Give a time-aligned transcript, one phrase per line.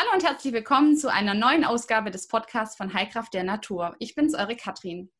[0.00, 3.96] Hallo und herzlich willkommen zu einer neuen Ausgabe des Podcasts von Heilkraft der Natur.
[3.98, 5.10] Ich bin's, eure Katrin.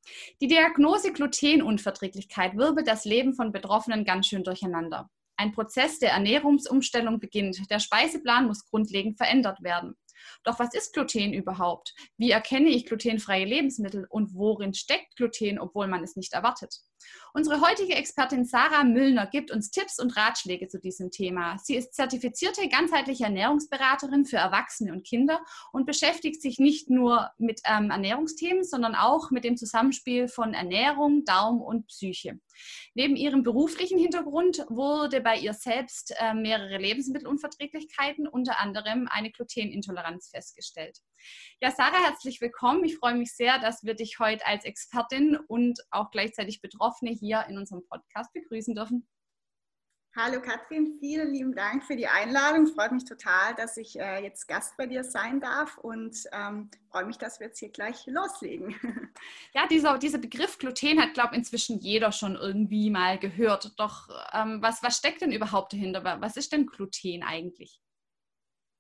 [0.40, 5.10] Die Diagnose Glutenunverträglichkeit wirbelt das Leben von Betroffenen ganz schön durcheinander.
[5.36, 7.68] Ein Prozess der Ernährungsumstellung beginnt.
[7.72, 9.96] Der Speiseplan muss grundlegend verändert werden.
[10.44, 11.94] Doch was ist Gluten überhaupt?
[12.16, 16.82] Wie erkenne ich glutenfreie Lebensmittel und worin steckt Gluten, obwohl man es nicht erwartet?
[17.32, 21.58] Unsere heutige Expertin Sarah Müllner gibt uns Tipps und Ratschläge zu diesem Thema.
[21.58, 25.40] Sie ist zertifizierte ganzheitliche Ernährungsberaterin für Erwachsene und Kinder
[25.72, 31.24] und beschäftigt sich nicht nur mit ähm, Ernährungsthemen, sondern auch mit dem Zusammenspiel von Ernährung,
[31.24, 32.40] Darm und Psyche.
[32.94, 40.30] Neben ihrem beruflichen Hintergrund wurde bei ihr selbst äh, mehrere Lebensmittelunverträglichkeiten, unter anderem eine Glutenintoleranz
[40.30, 40.98] festgestellt.
[41.60, 42.84] Ja, Sarah, herzlich willkommen.
[42.84, 47.44] Ich freue mich sehr, dass wir dich heute als Expertin und auch gleichzeitig Betroffene hier
[47.48, 49.06] in unserem Podcast begrüßen dürfen.
[50.20, 52.66] Hallo Katrin, vielen lieben Dank für die Einladung.
[52.66, 57.04] Freut mich total, dass ich äh, jetzt Gast bei dir sein darf und ähm, freue
[57.04, 58.74] mich, dass wir jetzt hier gleich loslegen.
[59.54, 63.72] Ja, dieser, dieser Begriff Gluten hat, glaube ich, inzwischen jeder schon irgendwie mal gehört.
[63.76, 66.04] Doch ähm, was, was steckt denn überhaupt dahinter?
[66.20, 67.80] Was ist denn Gluten eigentlich?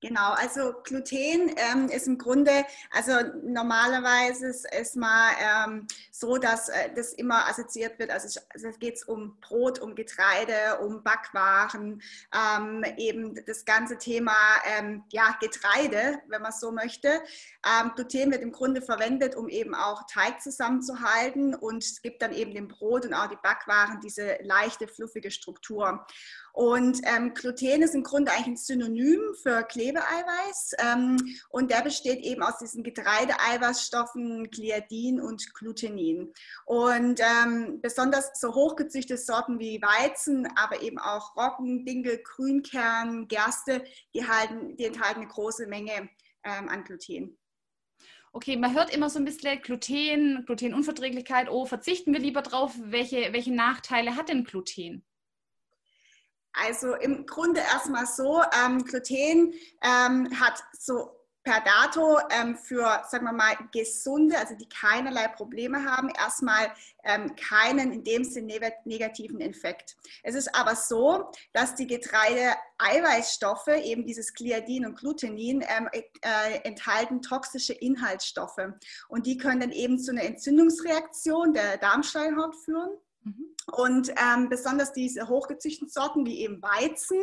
[0.00, 6.68] Genau, also Gluten ähm, ist im Grunde, also normalerweise ist es mal ähm, so, dass
[6.68, 12.00] äh, das immer assoziiert wird, also, also geht es um Brot, um Getreide, um Backwaren,
[12.32, 14.36] ähm, eben das ganze Thema
[14.78, 17.20] ähm, ja, Getreide, wenn man so möchte.
[17.66, 22.32] Ähm, Gluten wird im Grunde verwendet, um eben auch Teig zusammenzuhalten und es gibt dann
[22.32, 26.06] eben dem Brot und auch die Backwaren diese leichte, fluffige Struktur.
[26.52, 31.16] Und ähm, Gluten ist im Grunde eigentlich ein Synonym für Klebeeiweiß ähm,
[31.50, 36.32] und der besteht eben aus diesen Getreideeiweißstoffen Gliadin und Glutenin.
[36.66, 43.84] Und ähm, besonders so hochgezüchtete Sorten wie Weizen, aber eben auch Roggen, Dinkel, Grünkern, Gerste,
[44.14, 46.08] die, halten, die enthalten eine große Menge
[46.44, 47.38] ähm, an Gluten.
[48.32, 51.48] Okay, man hört immer so ein bisschen Gluten, Glutenunverträglichkeit.
[51.50, 52.74] Oh, verzichten wir lieber drauf.
[52.78, 55.04] Welche, welche Nachteile hat denn Gluten?
[56.64, 63.24] Also im Grunde erstmal so, ähm, Gluten ähm, hat so per dato ähm, für, sagen
[63.24, 66.70] wir mal, gesunde, also die keinerlei Probleme haben, erstmal
[67.04, 69.96] ähm, keinen in dem Sinne negativen Effekt.
[70.22, 77.22] Es ist aber so, dass die Getreide-Eiweißstoffe, eben dieses Gliadin und Glutenin, ähm, äh, enthalten
[77.22, 78.60] toxische Inhaltsstoffe.
[79.08, 82.90] Und die können dann eben zu einer Entzündungsreaktion der Darmschleimhaut führen.
[83.72, 87.18] Und ähm, besonders diese hochgezüchteten Sorten wie eben Weizen,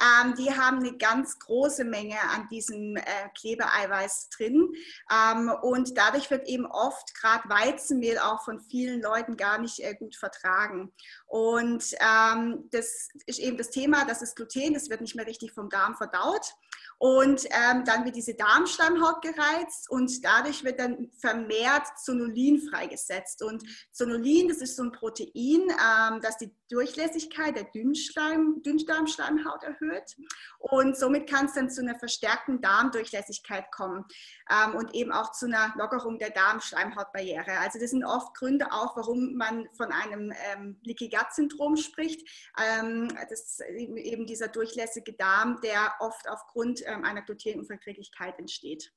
[0.00, 3.02] ähm, die haben eine ganz große Menge an diesem äh,
[3.38, 4.72] Klebeeiweiß drin.
[5.10, 9.94] Ähm, und dadurch wird eben oft gerade Weizenmehl auch von vielen Leuten gar nicht äh,
[9.94, 10.92] gut vertragen.
[11.26, 15.52] Und ähm, das ist eben das Thema, das ist Gluten, das wird nicht mehr richtig
[15.52, 16.54] vom Darm verdaut.
[16.98, 23.42] Und ähm, dann wird diese Darmschleimhaut gereizt und dadurch wird dann vermehrt Zonulin freigesetzt.
[23.42, 25.30] Und Zonulin, das ist so ein Protein,
[25.70, 30.16] ähm, das die Durchlässigkeit der Dünnschleim, Dünndarmschleimhaut erhöht.
[30.58, 34.04] Und somit kann es dann zu einer verstärkten Darmdurchlässigkeit kommen
[34.50, 37.58] ähm, und eben auch zu einer Lockerung der Darmschleimhautbarriere.
[37.60, 42.28] Also das sind oft Gründe auch, warum man von einem ähm, Leaky Gut Syndrom spricht.
[42.60, 48.92] Ähm, das ist eben dieser durchlässige Darm, der oft aufgrund ähm, einer Glutenunverträglichkeit entsteht.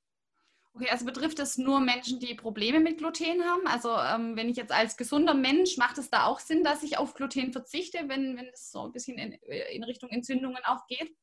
[0.73, 3.67] Okay, also betrifft es nur Menschen, die Probleme mit Gluten haben?
[3.67, 6.97] Also ähm, wenn ich jetzt als gesunder Mensch, macht es da auch Sinn, dass ich
[6.97, 11.13] auf Gluten verzichte, wenn, wenn es so ein bisschen in, in Richtung Entzündungen auch geht?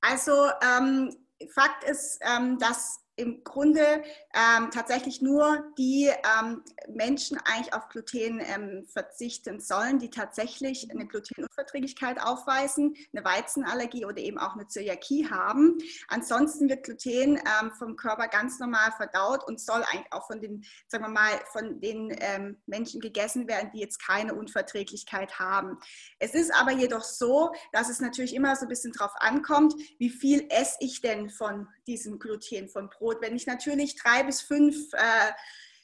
[0.00, 1.14] Also ähm,
[1.54, 4.02] Fakt ist, ähm, dass im Grunde
[4.32, 11.06] ähm, tatsächlich nur die ähm, Menschen eigentlich auf Gluten ähm, verzichten sollen, die tatsächlich eine
[11.06, 15.78] Glutenunverträglichkeit aufweisen, eine Weizenallergie oder eben auch eine Zöliakie haben.
[16.06, 20.64] Ansonsten wird Gluten ähm, vom Körper ganz normal verdaut und soll eigentlich auch von den,
[20.86, 25.78] sagen wir mal, von den ähm, Menschen gegessen werden, die jetzt keine Unverträglichkeit haben.
[26.20, 30.10] Es ist aber jedoch so, dass es natürlich immer so ein bisschen drauf ankommt, wie
[30.10, 33.22] viel esse ich denn von diesem Gluten, von Brot Brot.
[33.22, 35.32] Wenn ich natürlich drei bis fünf äh,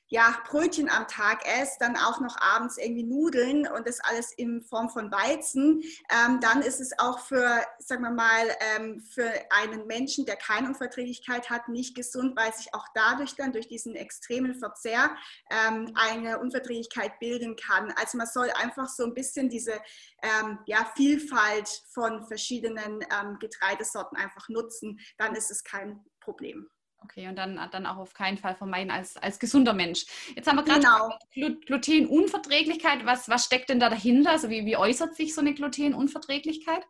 [0.08, 4.62] ja, Brötchen am Tag esse, dann auch noch abends irgendwie Nudeln und das alles in
[4.62, 9.86] Form von Weizen, ähm, dann ist es auch für, sagen wir mal, ähm, für einen
[9.86, 14.54] Menschen, der keine Unverträglichkeit hat, nicht gesund, weil sich auch dadurch dann durch diesen extremen
[14.54, 15.16] Verzehr
[15.50, 17.92] ähm, eine Unverträglichkeit bilden kann.
[17.96, 19.80] Also man soll einfach so ein bisschen diese
[20.22, 26.68] ähm, ja, Vielfalt von verschiedenen ähm, Getreidesorten einfach nutzen, dann ist es kein Problem.
[27.04, 30.06] Okay, und dann, dann auch auf keinen Fall vermeiden als, als gesunder Mensch.
[30.34, 31.58] Jetzt haben wir gerade genau.
[31.66, 33.04] Glutenunverträglichkeit.
[33.04, 34.30] Was, was steckt denn da dahinter?
[34.30, 36.82] Also wie, wie äußert sich so eine Glutenunverträglichkeit?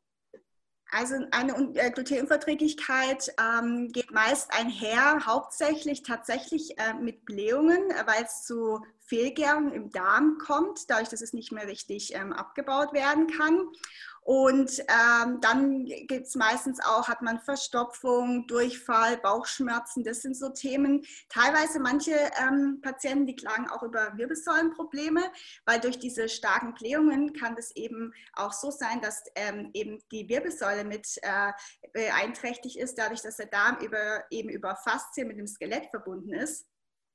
[0.93, 8.45] Also eine äh, Glutenunverträglichkeit ähm, geht meist einher, hauptsächlich tatsächlich äh, mit Blähungen, weil es
[8.45, 13.69] zu Fehlgärung im Darm kommt, dadurch, dass es nicht mehr richtig ähm, abgebaut werden kann.
[14.25, 20.03] Und ähm, dann gibt es meistens auch, hat man Verstopfung, Durchfall, Bauchschmerzen.
[20.03, 21.05] Das sind so Themen.
[21.29, 25.21] Teilweise manche ähm, Patienten, die klagen auch über Wirbelsäulenprobleme,
[25.67, 30.27] weil durch diese starken Blähungen kann es eben auch so sein, dass ähm, eben die
[30.27, 31.53] Wirbelsäule mit äh,
[31.93, 36.67] beeinträchtigt ist, dadurch, dass der Darm über, eben über Faszien mit dem Skelett verbunden ist.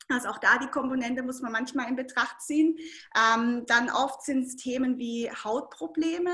[0.10, 2.78] Also auch da die Komponente muss man manchmal in Betracht ziehen.
[3.16, 6.32] Ähm, dann oft sind es Themen wie Hautprobleme,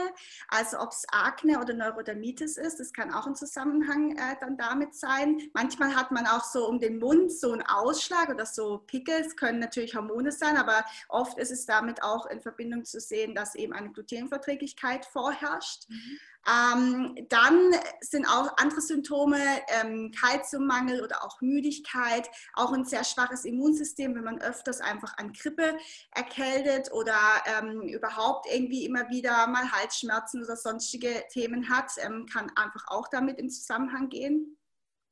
[0.48, 4.96] also ob es Akne oder Neurodermitis ist, das kann auch ein Zusammenhang äh, dann damit
[4.96, 5.42] sein.
[5.54, 9.60] Manchmal hat man auch so um den Mund so einen Ausschlag oder so Pickels, können
[9.60, 13.74] natürlich Hormone sein, aber oft ist es damit auch in Verbindung zu sehen, dass eben
[13.74, 15.90] eine Glutenverträglichkeit vorherrscht.
[15.90, 16.20] Mhm.
[16.48, 17.72] Ähm, dann
[18.02, 24.24] sind auch andere Symptome, ähm, Kalziummangel oder auch Müdigkeit, auch ein sehr schwaches Immunsystem, wenn
[24.24, 25.78] man öfters einfach an Grippe
[26.12, 32.52] erkältet oder ähm, überhaupt irgendwie immer wieder mal Halsschmerzen oder sonstige Themen hat, ähm, kann
[32.56, 34.58] einfach auch damit im Zusammenhang gehen.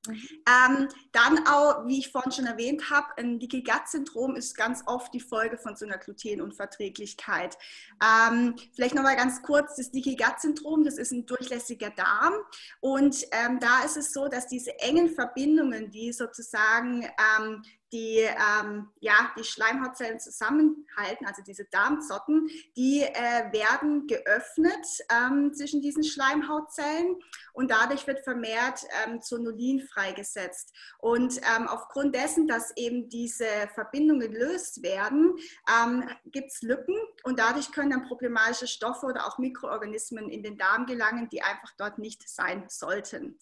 [0.07, 0.27] Mhm.
[0.47, 4.83] Ähm, dann auch, wie ich vorhin schon erwähnt habe, ein Leaky Gut Syndrom ist ganz
[4.85, 7.57] oft die Folge von so einer Glutenunverträglichkeit.
[8.03, 12.33] Ähm, vielleicht nochmal ganz kurz, das Leaky Gut Syndrom, das ist ein durchlässiger Darm
[12.81, 17.03] und ähm, da ist es so, dass diese engen Verbindungen, die sozusagen
[17.39, 25.53] ähm, die ähm, ja, die Schleimhautzellen zusammenhalten, also diese Darmzotten, die äh, werden geöffnet ähm,
[25.53, 27.17] zwischen diesen Schleimhautzellen
[27.53, 30.73] und dadurch wird vermehrt ähm, Zonulin freigesetzt.
[30.97, 33.45] Und ähm, aufgrund dessen, dass eben diese
[33.75, 35.35] Verbindungen gelöst werden,
[35.69, 40.57] ähm, gibt es Lücken und dadurch können dann problematische Stoffe oder auch Mikroorganismen in den
[40.57, 43.37] Darm gelangen, die einfach dort nicht sein sollten.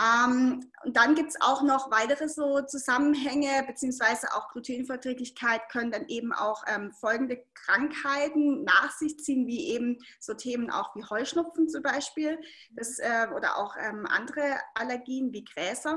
[0.00, 6.08] Ähm, und dann gibt es auch noch weitere so Zusammenhänge, beziehungsweise auch Glutenverträglichkeit können dann
[6.08, 11.68] eben auch ähm, folgende Krankheiten nach sich ziehen, wie eben so Themen auch wie Heuschnupfen
[11.68, 12.40] zum Beispiel.
[12.72, 15.96] Das, äh, oder auch ähm, andere Allergien wie Gräser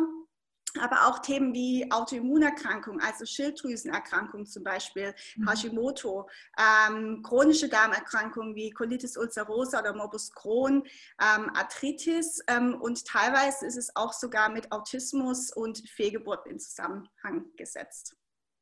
[0.80, 5.50] aber auch Themen wie Autoimmunerkrankungen, also Schilddrüsenerkrankungen zum Beispiel, mhm.
[5.50, 10.84] Hashimoto, ähm, chronische Darmerkrankungen wie Colitis ulcerosa oder Morbus Crohn,
[11.22, 17.46] ähm, Arthritis ähm, und teilweise ist es auch sogar mit Autismus und Fehlgeburt in Zusammenhang
[17.56, 18.16] gesetzt.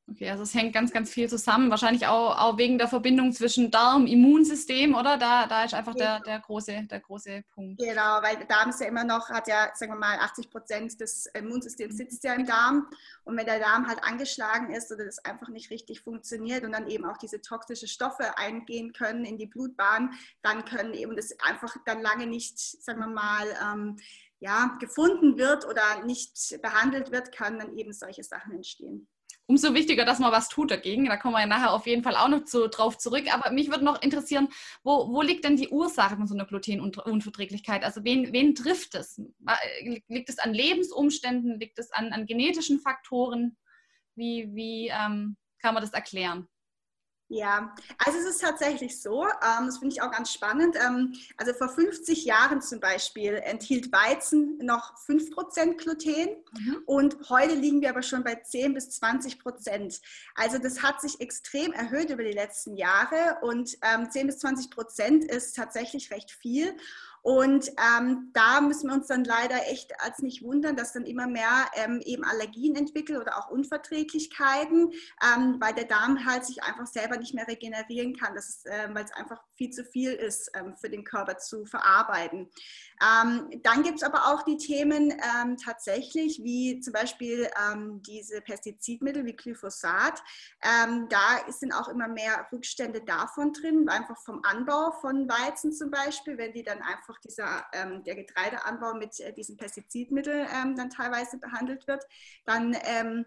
[0.07, 1.71] Okay, also es hängt ganz, ganz viel zusammen.
[1.71, 5.17] Wahrscheinlich auch, auch wegen der Verbindung zwischen Darm, Immunsystem, oder?
[5.17, 7.79] Da, da ist einfach der, der, große, der große Punkt.
[7.79, 11.01] Genau, weil der Darm ist ja immer noch, hat ja, sagen wir mal, 80 Prozent
[11.01, 12.87] des Immunsystems sitzt ja im Darm.
[13.23, 16.87] Und wenn der Darm halt angeschlagen ist oder das einfach nicht richtig funktioniert und dann
[16.87, 20.13] eben auch diese toxischen Stoffe eingehen können in die Blutbahn,
[20.43, 23.97] dann können eben das einfach dann lange nicht, sagen wir mal, ähm,
[24.39, 29.07] ja, gefunden wird oder nicht behandelt wird, können dann eben solche Sachen entstehen
[29.47, 31.05] umso wichtiger, dass man was tut dagegen.
[31.05, 33.33] Da kommen wir ja nachher auf jeden Fall auch noch zu, drauf zurück.
[33.33, 34.49] Aber mich würde noch interessieren,
[34.83, 37.83] wo, wo liegt denn die Ursache von so einer Glutenunverträglichkeit?
[37.83, 39.21] Also wen, wen trifft es?
[40.07, 41.59] Liegt es an Lebensumständen?
[41.59, 43.57] Liegt es an, an genetischen Faktoren?
[44.15, 46.47] Wie, wie ähm, kann man das erklären?
[47.27, 50.75] Ja, also es ist tatsächlich so, ähm, das finde ich auch ganz spannend.
[50.75, 56.83] Ähm, also vor 50 Jahren zum Beispiel enthielt Weizen noch 5% Gluten mhm.
[56.85, 60.01] und heute liegen wir aber schon bei 10 bis 20 Prozent.
[60.35, 64.69] Also das hat sich extrem erhöht über die letzten Jahre und ähm, 10 bis 20
[64.69, 66.77] Prozent ist tatsächlich recht viel.
[67.25, 71.25] Und ähm, da müssen wir uns dann leider echt als nicht wundern, dass dann immer
[71.25, 74.91] mehr ähm, eben Allergien entwickeln oder auch Unverträglichkeiten,
[75.23, 79.11] ähm, weil der Darm halt sich einfach selber nicht mehr regenerieren kann, äh, weil es
[79.13, 82.47] einfach viel zu viel ist ähm, für den Körper zu verarbeiten.
[83.01, 87.49] Ähm, dann gibt es aber auch die Themen ähm, tatsächlich, wie zum Beispiel
[88.01, 90.21] diese Pestizidmittel wie Glyphosat.
[90.61, 96.37] da sind auch immer mehr Rückstände davon drin, einfach vom Anbau von Weizen zum Beispiel,
[96.37, 100.89] wenn die dann einfach einfach dieser, ähm, der Getreideanbau mit äh, diesen Pestizidmitteln ähm, dann
[100.89, 102.03] teilweise behandelt wird,
[102.45, 103.25] dann ähm,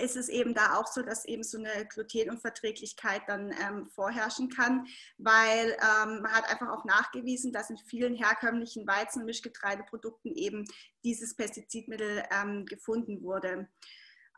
[0.00, 4.86] ist es eben da auch so, dass eben so eine Glutenunverträglichkeit dann ähm, vorherrschen kann,
[5.16, 10.64] weil ähm, man hat einfach auch nachgewiesen, dass in vielen herkömmlichen Weizen- und Mischgetreideprodukten eben
[11.04, 13.68] dieses Pestizidmittel ähm, gefunden wurde.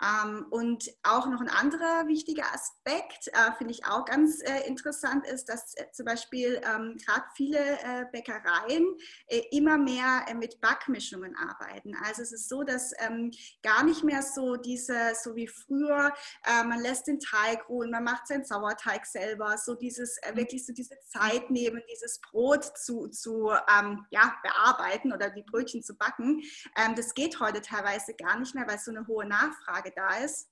[0.02, 5.26] Ähm, und auch noch ein anderer wichtiger Aspekt, äh, finde ich auch ganz äh, interessant,
[5.26, 8.87] ist, dass äh, zum Beispiel ähm, gerade viele äh, Bäckereien
[9.26, 11.95] äh, immer mehr äh, mit Backmischungen arbeiten.
[12.04, 13.30] Also es ist so, dass ähm,
[13.62, 16.12] gar nicht mehr so diese, so wie früher,
[16.47, 20.97] man lässt den Teig ruhen, man macht seinen Sauerteig selber, so dieses, wirklich so diese
[21.07, 26.42] Zeit nehmen, dieses Brot zu, zu ähm, ja, bearbeiten oder die Brötchen zu backen.
[26.76, 30.49] Ähm, das geht heute teilweise gar nicht mehr, weil so eine hohe Nachfrage da ist.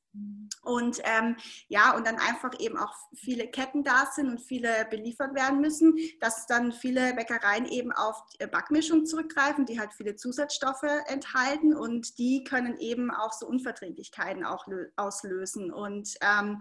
[0.63, 1.37] Und ähm,
[1.69, 5.97] ja, und dann einfach eben auch viele Ketten da sind und viele beliefert werden müssen,
[6.21, 12.45] dass dann viele Bäckereien eben auf Backmischung zurückgreifen, die halt viele Zusatzstoffe enthalten und die
[12.45, 15.73] können eben auch so Unverträglichkeiten auch auslösen.
[15.73, 16.61] Und ähm,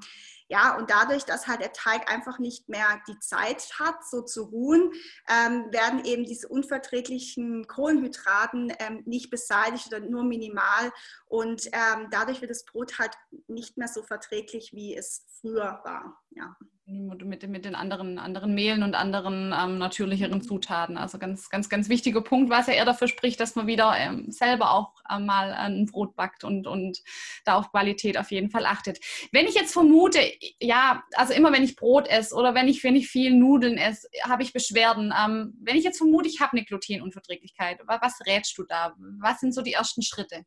[0.49, 4.43] ja, und dadurch, dass halt der Teig einfach nicht mehr die Zeit hat, so zu
[4.43, 4.91] ruhen,
[5.27, 10.91] ähm, werden eben diese unverträglichen Kohlenhydraten ähm, nicht beseitigt oder nur minimal.
[11.25, 13.11] Und ähm, dadurch wird das Brot halt
[13.47, 16.17] nicht mehr so verträglich, wie es früher war.
[16.31, 16.55] Ja
[16.89, 20.97] mit, mit den anderen, anderen Mehlen und anderen ähm, natürlicheren Zutaten.
[20.97, 24.31] Also ganz, ganz, ganz wichtiger Punkt, was ja eher dafür spricht, dass man wieder ähm,
[24.31, 27.03] selber auch ähm, mal ein Brot backt und, und
[27.43, 28.99] da auf Qualität auf jeden Fall achtet.
[29.33, 30.19] Wenn ich jetzt vermute,
[30.61, 34.07] ja, also immer wenn ich Brot esse oder wenn ich, wenn ich viel Nudeln esse,
[34.23, 35.13] habe ich Beschwerden.
[35.17, 38.95] Ähm, wenn ich jetzt vermute, ich habe eine Glutenunverträglichkeit, was rätst du da?
[39.19, 40.45] Was sind so die ersten Schritte?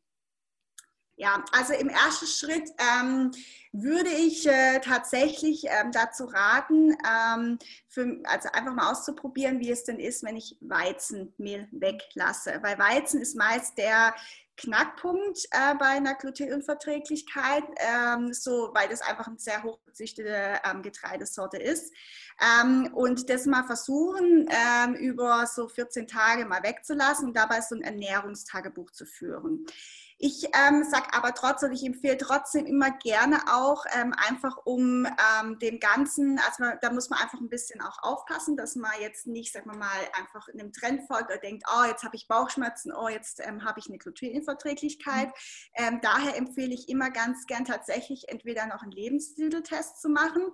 [1.21, 3.29] Ja, also im ersten Schritt ähm,
[3.71, 7.59] würde ich äh, tatsächlich ähm, dazu raten, ähm,
[7.89, 12.57] für, also einfach mal auszuprobieren, wie es denn ist, wenn ich Weizenmehl weglasse.
[12.63, 14.15] Weil Weizen ist meist der
[14.57, 21.57] Knackpunkt äh, bei einer Glutenunverträglichkeit, ähm, so, weil das einfach eine sehr hochgezüchtete ähm, Getreidesorte
[21.57, 21.93] ist.
[22.41, 27.75] Ähm, und das mal versuchen, ähm, über so 14 Tage mal wegzulassen und dabei so
[27.75, 29.67] ein Ernährungstagebuch zu führen.
[30.23, 35.57] Ich ähm, sage aber trotzdem, ich empfehle trotzdem immer gerne auch ähm, einfach um ähm,
[35.57, 39.25] dem Ganzen, also man, da muss man einfach ein bisschen auch aufpassen, dass man jetzt
[39.25, 42.27] nicht, sagen wir mal, einfach in einem Trend folgt oder denkt, oh, jetzt habe ich
[42.27, 45.29] Bauchschmerzen, oh, jetzt ähm, habe ich eine Glutenunverträglichkeit.
[45.29, 45.33] Mhm.
[45.73, 50.51] Ähm, daher empfehle ich immer ganz gern tatsächlich entweder noch einen Lebensmitteltest zu machen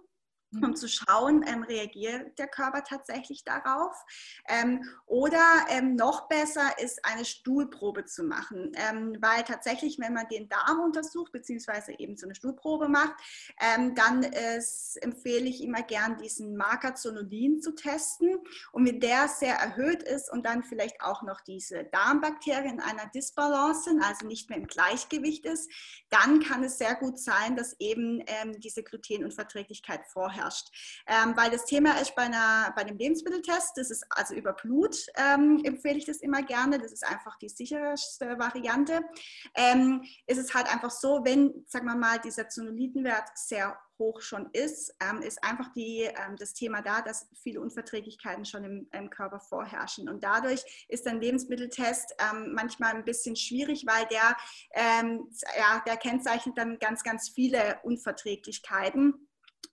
[0.53, 0.75] um mhm.
[0.75, 3.93] zu schauen, ähm, reagiert der Körper tatsächlich darauf.
[4.47, 10.27] Ähm, oder ähm, noch besser ist eine Stuhlprobe zu machen, ähm, weil tatsächlich, wenn man
[10.29, 13.15] den Darm untersucht, beziehungsweise eben so eine Stuhlprobe macht,
[13.61, 18.37] ähm, dann ist, empfehle ich immer gern diesen Marker Zonulin zu testen.
[18.71, 23.07] Und wenn der sehr erhöht ist und dann vielleicht auch noch diese Darmbakterien in einer
[23.13, 25.69] Disbalance sind, also nicht mehr im Gleichgewicht ist,
[26.09, 30.67] dann kann es sehr gut sein, dass eben ähm, diese Glutenunverträglichkeit vorher herrscht.
[31.08, 34.96] Ähm, weil das Thema ist bei, einer, bei einem Lebensmitteltest, das ist also über Blut,
[35.15, 36.79] ähm, empfehle ich das immer gerne.
[36.79, 39.01] Das ist einfach die sicherste Variante.
[39.56, 44.50] Ähm, ist es halt einfach so, wenn, sagen wir mal, dieser Zonulitenwert sehr hoch schon
[44.53, 49.10] ist, ähm, ist einfach die, ähm, das Thema da, dass viele Unverträglichkeiten schon im, im
[49.10, 50.10] Körper vorherrschen.
[50.10, 54.38] Und dadurch ist ein Lebensmitteltest ähm, manchmal ein bisschen schwierig, weil der,
[54.72, 59.26] ähm, ja, der kennzeichnet dann ganz, ganz viele Unverträglichkeiten.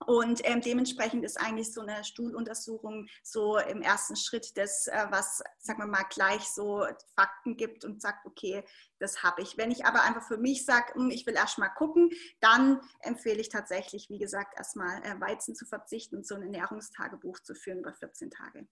[0.06, 5.42] Und ähm, dementsprechend ist eigentlich so eine Stuhluntersuchung so im ersten Schritt das, äh, was,
[5.58, 8.64] sagen wir mal, gleich so Fakten gibt und sagt, okay,
[8.98, 9.56] das habe ich.
[9.56, 12.10] Wenn ich aber einfach für mich sage, hm, ich will erst mal gucken,
[12.40, 17.40] dann empfehle ich tatsächlich, wie gesagt, erstmal äh, Weizen zu verzichten und so ein Ernährungstagebuch
[17.40, 18.66] zu führen über 14 Tage.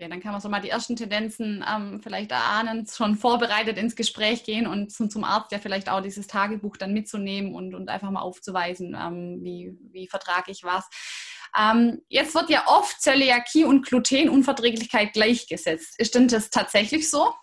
[0.00, 3.94] Okay, dann kann man so mal die ersten Tendenzen ähm, vielleicht erahnen, schon vorbereitet ins
[3.94, 7.90] Gespräch gehen und zum, zum Arzt ja vielleicht auch dieses Tagebuch dann mitzunehmen und, und
[7.90, 10.88] einfach mal aufzuweisen, ähm, wie, wie vertrage ich was.
[11.54, 16.00] Ähm, jetzt wird ja oft Zöliakie und Glutenunverträglichkeit gleichgesetzt.
[16.00, 17.34] Ist denn das tatsächlich so?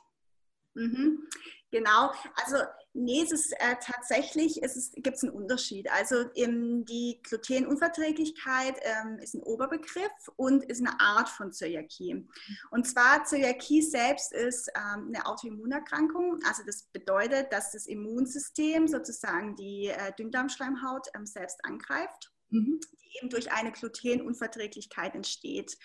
[0.73, 1.27] Mhm.
[1.69, 2.11] Genau,
[2.43, 2.57] also
[2.93, 4.59] nee, es ist äh, tatsächlich,
[4.95, 5.89] gibt es einen Unterschied.
[5.91, 12.27] Also ähm, die Glutenunverträglichkeit ähm, ist ein Oberbegriff und ist eine Art von Zöliakie.
[12.71, 16.39] Und zwar Zöliakie selbst ist ähm, eine Autoimmunerkrankung.
[16.47, 22.79] Also das bedeutet, dass das Immunsystem sozusagen die äh, Dünndarmschleimhaut ähm, selbst angreift, mhm.
[23.01, 25.77] die eben durch eine Glutenunverträglichkeit entsteht.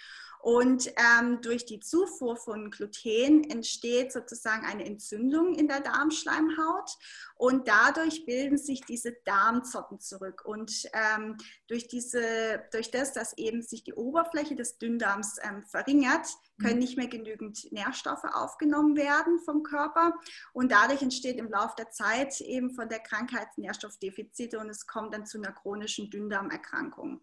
[0.43, 6.91] Und ähm, durch die Zufuhr von Gluten entsteht sozusagen eine Entzündung in der Darmschleimhaut
[7.37, 10.43] und dadurch bilden sich diese Darmzotten zurück.
[10.45, 11.37] Und ähm,
[11.69, 16.27] durch, diese, durch das, dass eben sich die Oberfläche des Dünndarms ähm, verringert,
[16.61, 16.81] können mhm.
[16.81, 20.13] nicht mehr genügend Nährstoffe aufgenommen werden vom Körper.
[20.53, 25.15] Und dadurch entsteht im Laufe der Zeit eben von der Krankheit Nährstoffdefizite und es kommt
[25.15, 27.21] dann zu einer chronischen Dünndarmerkrankung.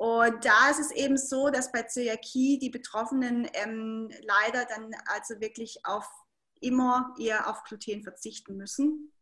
[0.00, 5.38] Und da ist es eben so, dass bei Zöliakie die Betroffenen ähm, leider dann also
[5.42, 6.08] wirklich auf
[6.58, 9.12] immer eher auf Gluten verzichten müssen.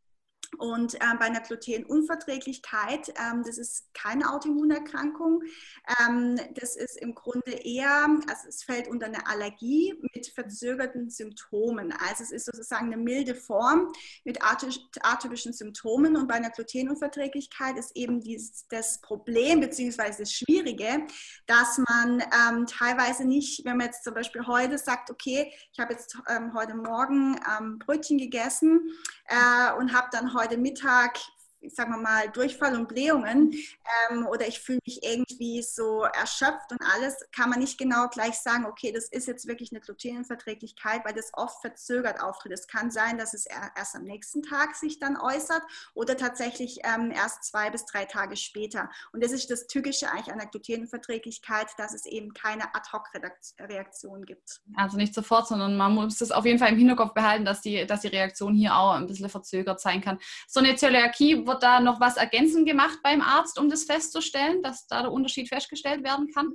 [0.56, 5.42] Und äh, bei einer Glutenunverträglichkeit, ähm, das ist keine Autoimmunerkrankung,
[6.00, 11.92] ähm, das ist im Grunde eher, also es fällt unter eine Allergie mit verzögerten Symptomen.
[11.92, 13.92] Also es ist sozusagen eine milde Form
[14.24, 16.16] mit atypischen Symptomen.
[16.16, 20.14] Und bei einer Glutenunverträglichkeit ist eben dieses, das Problem bzw.
[20.18, 21.06] das Schwierige,
[21.46, 25.92] dass man ähm, teilweise nicht, wenn man jetzt zum Beispiel heute sagt, okay, ich habe
[25.92, 28.90] jetzt ähm, heute Morgen ähm, Brötchen gegessen
[29.78, 31.18] und habe dann heute Mittag
[31.66, 33.52] sagen wir mal, Durchfall und Blähungen
[34.10, 38.38] ähm, oder ich fühle mich irgendwie so erschöpft und alles, kann man nicht genau gleich
[38.38, 42.52] sagen, okay, das ist jetzt wirklich eine Glutenverträglichkeit, weil das oft verzögert auftritt.
[42.52, 45.62] Es kann sein, dass es erst am nächsten Tag sich dann äußert
[45.94, 48.90] oder tatsächlich ähm, erst zwei bis drei Tage später.
[49.12, 54.60] Und das ist das Tückische eigentlich an der Glutenverträglichkeit, dass es eben keine Ad-Hoc-Reaktion gibt.
[54.76, 57.84] Also nicht sofort, sondern man muss das auf jeden Fall im Hinterkopf behalten, dass die,
[57.86, 60.18] dass die Reaktion hier auch ein bisschen verzögert sein kann.
[60.46, 64.86] So eine Zöliakie wird da noch was ergänzend gemacht beim Arzt, um das festzustellen, dass
[64.86, 66.54] da der Unterschied festgestellt werden kann?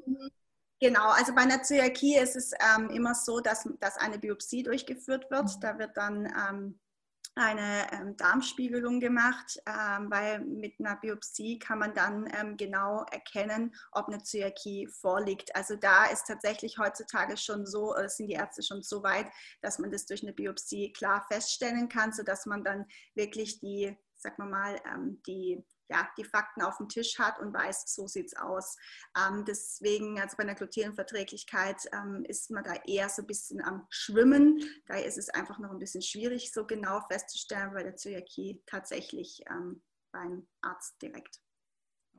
[0.79, 5.29] Genau, also bei einer Zöliakie ist es ähm, immer so, dass, dass eine Biopsie durchgeführt
[5.31, 5.45] wird.
[5.45, 5.59] Mhm.
[5.61, 6.79] Da wird dann ähm,
[7.35, 13.73] eine ähm, Darmspiegelung gemacht, ähm, weil mit einer Biopsie kann man dann ähm, genau erkennen,
[13.91, 15.55] ob eine Zöliakie vorliegt.
[15.55, 19.27] Also da ist tatsächlich heutzutage schon so, oder sind die Ärzte schon so weit,
[19.61, 22.85] dass man das durch eine Biopsie klar feststellen kann, sodass man dann
[23.15, 27.53] wirklich die sagen wir mal, ähm, die, ja, die Fakten auf dem Tisch hat und
[27.53, 28.75] weiß, so sieht es aus.
[29.17, 33.85] Ähm, deswegen, also bei einer Glutenverträglichkeit ähm, ist man da eher so ein bisschen am
[33.89, 34.59] Schwimmen.
[34.87, 39.43] Da ist es einfach noch ein bisschen schwierig, so genau festzustellen, bei der Zöliakie tatsächlich
[40.11, 41.41] beim Arzt direkt.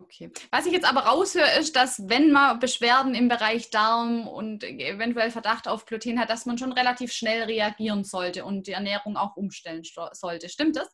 [0.01, 0.33] Okay.
[0.51, 5.31] Was ich jetzt aber raushöre, ist, dass wenn man Beschwerden im Bereich Darm und eventuell
[5.31, 9.37] Verdacht auf Gluten hat, dass man schon relativ schnell reagieren sollte und die Ernährung auch
[9.37, 9.83] umstellen
[10.13, 10.49] sollte.
[10.49, 10.89] Stimmt das?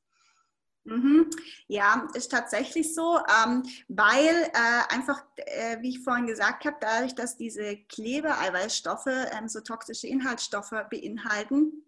[0.91, 1.31] Mhm.
[1.69, 7.15] Ja, ist tatsächlich so, ähm, weil äh, einfach, äh, wie ich vorhin gesagt habe, dadurch,
[7.15, 11.85] dass diese Klebeeiweißstoffe ähm, so toxische Inhaltsstoffe beinhalten,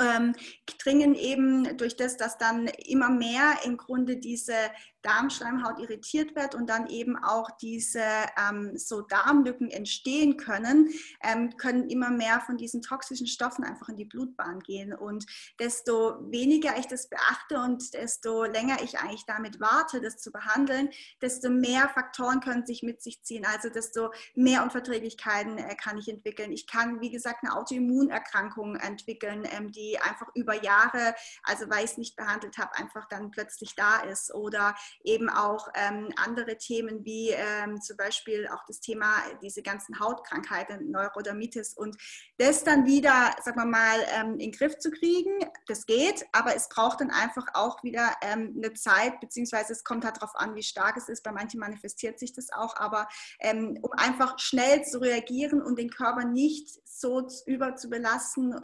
[0.00, 0.34] ähm,
[0.82, 4.54] dringen eben durch das, dass dann immer mehr im Grunde diese
[5.02, 8.02] Darmschleimhaut irritiert wird und dann eben auch diese
[8.36, 10.90] ähm, so Darmlücken entstehen können,
[11.22, 14.92] ähm, können immer mehr von diesen toxischen Stoffen einfach in die Blutbahn gehen.
[14.92, 15.26] Und
[15.58, 20.90] desto weniger ich das beachte und desto länger ich eigentlich damit warte, das zu behandeln,
[21.20, 23.46] desto mehr Faktoren können sich mit sich ziehen.
[23.46, 26.52] Also desto mehr Unverträglichkeiten äh, kann ich entwickeln.
[26.52, 31.92] Ich kann, wie gesagt, eine Autoimmunerkrankung entwickeln, ähm, die einfach über Jahre, also weil ich
[31.92, 34.34] es nicht behandelt habe, einfach dann plötzlich da ist.
[34.34, 34.74] Oder
[35.04, 39.10] eben auch ähm, andere Themen wie ähm, zum Beispiel auch das Thema,
[39.42, 41.96] diese ganzen Hautkrankheiten, Neurodermitis und
[42.38, 46.54] das dann wieder, sagen wir mal, ähm, in den Griff zu kriegen, das geht, aber
[46.54, 50.54] es braucht dann einfach auch wieder ähm, eine Zeit, beziehungsweise es kommt halt darauf an,
[50.54, 51.22] wie stark es ist.
[51.22, 53.08] Bei manchen manifestiert sich das auch, aber
[53.40, 57.90] ähm, um einfach schnell zu reagieren und den Körper nicht so über zu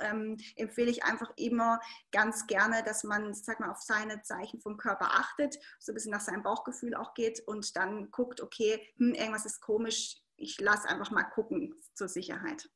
[0.00, 1.80] ähm, empfehle ich einfach immer
[2.12, 6.12] ganz gerne, dass man, sag mal, auf seine Zeichen vom Körper achtet, so ein bisschen
[6.16, 10.88] nach seinem Bauchgefühl auch geht und dann guckt, okay, hm, irgendwas ist komisch, ich lasse
[10.88, 12.68] einfach mal gucken zur Sicherheit.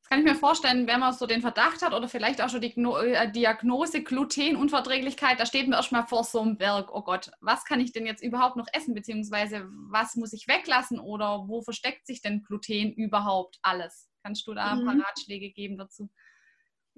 [0.00, 2.60] Das kann ich mir vorstellen, wenn man so den Verdacht hat oder vielleicht auch schon
[2.60, 7.64] die äh, Diagnose Glutenunverträglichkeit, da steht man erstmal vor so einem Berg, oh Gott, was
[7.64, 12.06] kann ich denn jetzt überhaupt noch essen, beziehungsweise was muss ich weglassen oder wo versteckt
[12.06, 14.08] sich denn Gluten überhaupt alles?
[14.22, 15.00] Kannst du da ein paar mhm.
[15.00, 16.08] Ratschläge geben dazu?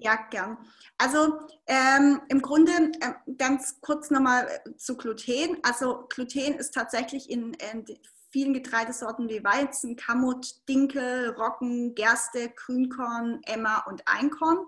[0.01, 0.57] Ja, gern.
[0.97, 5.57] Also ähm, im Grunde äh, ganz kurz nochmal äh, zu Gluten.
[5.61, 7.85] Also Gluten ist tatsächlich in, in
[8.31, 14.59] vielen Getreidesorten wie Weizen, Kamut, Dinkel, Roggen, Gerste, Grünkorn, Emmer und Einkorn.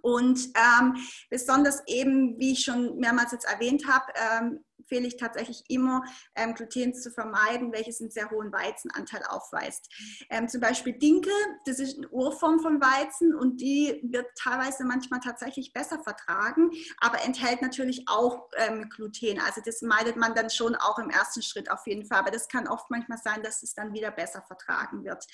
[0.00, 0.96] Und ähm,
[1.28, 6.02] besonders eben, wie ich schon mehrmals jetzt erwähnt habe, ähm, empfehle ich tatsächlich immer,
[6.34, 9.90] ähm, Gluten zu vermeiden, welches einen sehr hohen Weizenanteil aufweist.
[10.30, 11.32] Ähm, zum Beispiel Dinkel,
[11.66, 16.70] das ist eine Urform von Weizen und die wird teilweise manchmal tatsächlich besser vertragen,
[17.00, 19.40] aber enthält natürlich auch ähm, Gluten.
[19.40, 22.48] Also das meidet man dann schon auch im ersten Schritt auf jeden Fall, aber das
[22.48, 25.24] kann oft manchmal sein, dass es dann wieder besser vertragen wird.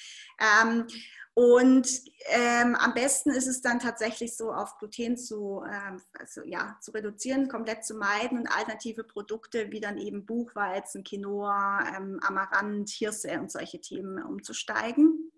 [1.37, 1.89] Und
[2.27, 6.93] ähm, am besten ist es dann tatsächlich so, auf Gluten zu, ähm, also, ja, zu
[6.93, 13.41] reduzieren, komplett zu meiden und alternative Produkte wie dann eben Buchweizen, Quinoa, ähm, Amaranth, Hirse
[13.41, 15.33] und solche Themen umzusteigen.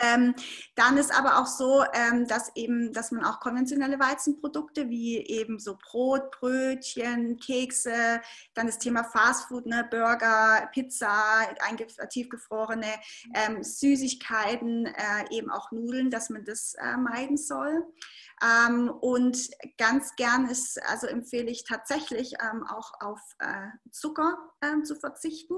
[0.00, 0.34] Ähm,
[0.74, 5.58] dann ist aber auch so, ähm, dass eben, dass man auch konventionelle Weizenprodukte wie eben
[5.58, 8.20] so Brot, Brötchen, Kekse,
[8.54, 11.46] dann das Thema Fastfood, ne, Burger, Pizza,
[12.10, 12.86] tiefgefrorene
[13.34, 17.84] ähm, Süßigkeiten, äh, eben auch Nudeln, dass man das äh, meiden soll.
[18.42, 24.84] Ähm, und ganz gern ist, also empfehle ich tatsächlich ähm, auch auf äh, Zucker ähm,
[24.84, 25.56] zu verzichten,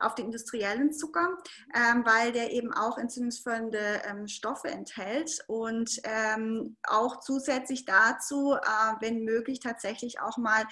[0.00, 1.38] auf den industriellen Zucker,
[1.74, 8.94] ähm, weil der eben auch entzündungsfördernde ähm, Stoffe enthält und ähm, auch zusätzlich dazu, äh,
[9.00, 10.64] wenn möglich, tatsächlich auch mal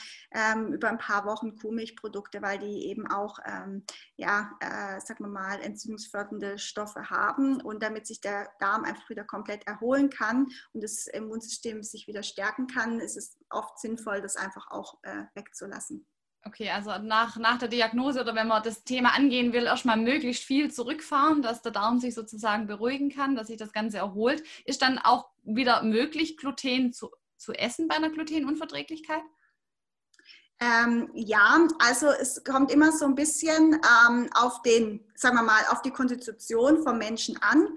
[0.71, 3.39] über ein paar Wochen Kuhmilchprodukte, weil die eben auch,
[4.17, 9.25] ja, äh, sagen wir mal, entzündungsfördernde Stoffe haben und damit sich der Darm einfach wieder
[9.25, 14.37] komplett erholen kann und das Immunsystem sich wieder stärken kann, ist es oft sinnvoll, das
[14.37, 16.07] einfach auch äh, wegzulassen.
[16.45, 20.43] Okay, also nach, nach der Diagnose oder wenn man das Thema angehen will, erstmal möglichst
[20.43, 24.43] viel zurückfahren, dass der Darm sich sozusagen beruhigen kann, dass sich das Ganze erholt.
[24.65, 29.23] Ist dann auch wieder möglich, Gluten zu, zu essen bei einer Glutenunverträglichkeit?
[30.63, 35.61] Ähm, ja, also es kommt immer so ein bisschen ähm, auf den, sagen wir mal,
[35.71, 37.69] auf die Konstitution vom Menschen an.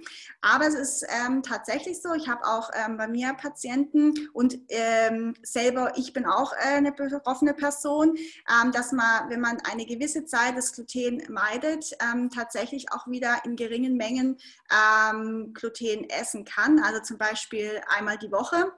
[0.41, 5.33] Aber es ist ähm, tatsächlich so, ich habe auch ähm, bei mir Patienten und ähm,
[5.41, 10.25] selber, ich bin auch äh, eine betroffene Person, ähm, dass man, wenn man eine gewisse
[10.25, 11.97] Zeit das Gluten meidet,
[12.33, 14.37] tatsächlich auch wieder in geringen Mengen
[15.53, 16.79] Gluten essen kann.
[16.79, 18.71] Also zum Beispiel einmal die Woche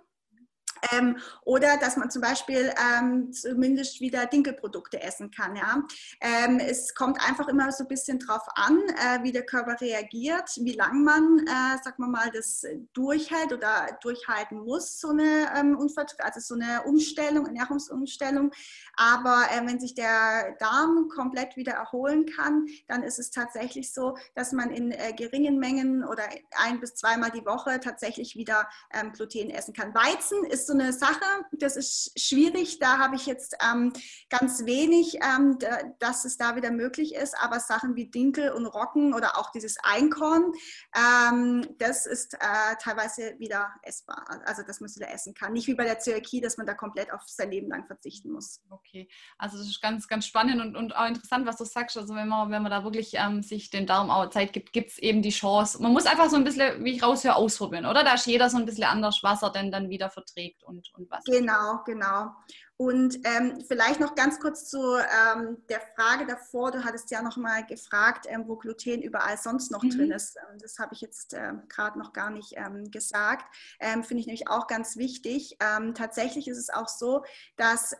[0.92, 5.56] ähm, oder dass man zum Beispiel ähm, zumindest wieder Dinkelprodukte essen kann.
[5.56, 5.84] Ja?
[6.22, 10.50] Ähm, es kommt einfach immer so ein bisschen drauf an, äh, wie der Körper reagiert,
[10.62, 12.64] wie lange man, äh, sagen wir mal, das
[12.94, 15.78] durchhält oder durchhalten muss, so eine, ähm,
[16.20, 18.52] also so eine Umstellung, Ernährungsumstellung.
[18.96, 24.18] Aber äh, wenn sich der Darm komplett wieder erholen kann, dann ist es tatsächlich so,
[24.36, 26.24] dass man in äh, geringen Mengen oder
[26.58, 29.94] ein bis zweimal die Woche tatsächlich wieder ähm, Gluten essen kann.
[29.94, 32.80] Weizen ist so eine Sache, das ist schwierig.
[32.80, 33.94] Da habe ich jetzt ähm,
[34.30, 35.58] ganz wenig, ähm,
[36.00, 37.36] dass es da wieder möglich ist.
[37.40, 40.52] Aber Sachen wie Dinkel und Rocken oder auch dieses Einkorn,
[40.96, 44.26] ähm, das ist äh, teilweise wieder essbar.
[44.46, 45.54] Also, dass man es wieder essen kann.
[45.54, 48.62] Nicht wie bei der Zöliakie, dass man da komplett auf sein Leben lang verzichten muss.
[48.70, 51.98] Okay, also das ist ganz, ganz spannend und, und auch interessant, was du sagst.
[51.98, 54.92] Also, wenn man, wenn man da wirklich ähm, sich den Darm auch Zeit gibt, gibt
[54.92, 55.82] es eben die Chance.
[55.82, 58.04] Man muss einfach so ein bisschen, wie ich raushöre, ausprobieren, oder?
[58.04, 61.10] Da ist jeder so ein bisschen anders, was er denn dann wieder verträgt und, und
[61.10, 61.24] was.
[61.26, 62.36] Genau, genau.
[62.80, 66.70] Und ähm, vielleicht noch ganz kurz zu ähm, der Frage davor.
[66.70, 69.90] Du hattest ja noch mal gefragt, ähm, wo Gluten überall sonst noch mhm.
[69.90, 70.38] drin ist.
[70.38, 73.46] Ähm, das habe ich jetzt äh, gerade noch gar nicht ähm, gesagt.
[73.80, 75.58] Ähm, finde ich nämlich auch ganz wichtig.
[75.96, 77.24] tatsächlich ist es auch so,
[77.56, 77.96] dass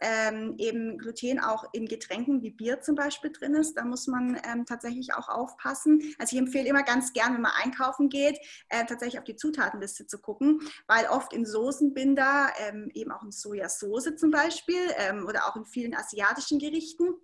[0.58, 3.76] eben Gluten auch in Getränken wie Bier zum Beispiel drin ist.
[3.76, 6.02] Da muss man tatsächlich auch aufpassen.
[6.20, 10.08] Also ich empfehle immer ganz gern, wenn man einkaufen geht, äh, tatsächlich auf die Zutatenliste
[10.08, 12.50] zu gucken, weil oft in Soßenbinder,
[12.94, 17.16] eben auch in Sojasauce zum Beispiel, Beispiel ähm, oder auch in vielen asiatischen Gerichten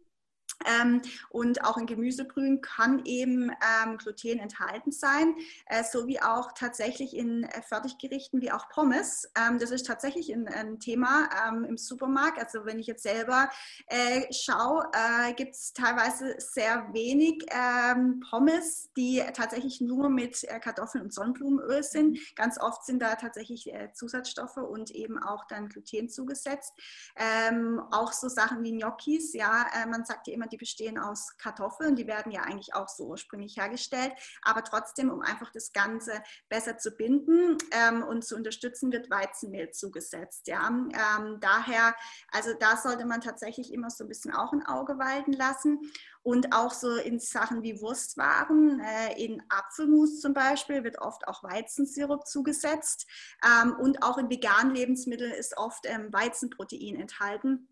[0.66, 5.36] ähm, und auch in Gemüsebrühen kann eben ähm, Gluten enthalten sein,
[5.66, 9.30] äh, sowie auch tatsächlich in äh, Fertiggerichten wie auch Pommes.
[9.38, 12.39] Ähm, das ist tatsächlich ein, ein Thema ähm, im Supermarkt.
[12.39, 13.50] Also wenn ich jetzt selber
[13.88, 20.60] äh, schaue, äh, gibt es teilweise sehr wenig ähm, Pommes, die tatsächlich nur mit äh,
[20.60, 22.20] Kartoffeln und Sonnenblumenöl sind.
[22.36, 26.74] Ganz oft sind da tatsächlich äh, Zusatzstoffe und eben auch dann Gluten zugesetzt.
[27.16, 31.96] Ähm, auch so Sachen wie Gnocchis, ja, man sagt ja immer, die bestehen aus Kartoffeln,
[31.96, 36.78] die werden ja eigentlich auch so ursprünglich hergestellt, aber trotzdem, um einfach das Ganze besser
[36.78, 40.48] zu binden ähm, und zu unterstützen, wird Weizenmehl zugesetzt.
[40.48, 40.68] Ja?
[40.68, 41.96] Ähm, daher,
[42.32, 45.80] also da sollte man tatsächlich immer so ein bisschen auch ein Auge walten lassen
[46.24, 51.44] und auch so in Sachen wie Wurstwaren, äh, in Apfelmus zum Beispiel wird oft auch
[51.44, 53.06] Weizensirup zugesetzt
[53.46, 57.68] ähm, und auch in veganen Lebensmitteln ist oft ähm, Weizenprotein enthalten.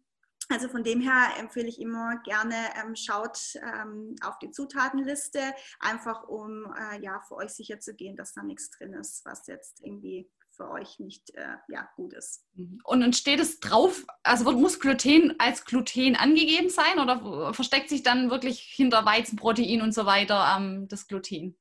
[0.49, 5.39] Also von dem her empfehle ich immer gerne, ähm, schaut ähm, auf die Zutatenliste,
[5.79, 9.47] einfach um äh, ja, für euch sicher zu gehen, dass da nichts drin ist, was
[9.47, 12.45] jetzt irgendwie für euch nicht äh, ja, gut ist.
[12.55, 12.79] Mhm.
[12.83, 18.03] Und dann steht es drauf, also muss Gluten als Gluten angegeben sein oder versteckt sich
[18.03, 21.57] dann wirklich hinter Weizenprotein und so weiter ähm, das Gluten?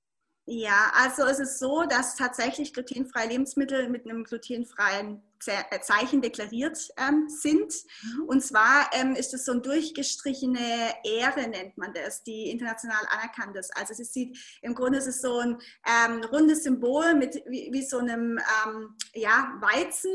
[0.47, 7.29] Ja, also es ist so, dass tatsächlich glutenfreie Lebensmittel mit einem glutenfreien Zeichen deklariert ähm,
[7.29, 7.73] sind.
[8.03, 8.23] Mhm.
[8.25, 13.57] Und zwar ähm, ist es so ein durchgestrichene Ehre, nennt man das, die international anerkannt
[13.57, 13.77] ist.
[13.77, 17.83] Also es sieht, im Grunde ist es so ein ähm, rundes Symbol mit wie, wie
[17.83, 20.13] so einem ähm, ja, Weizen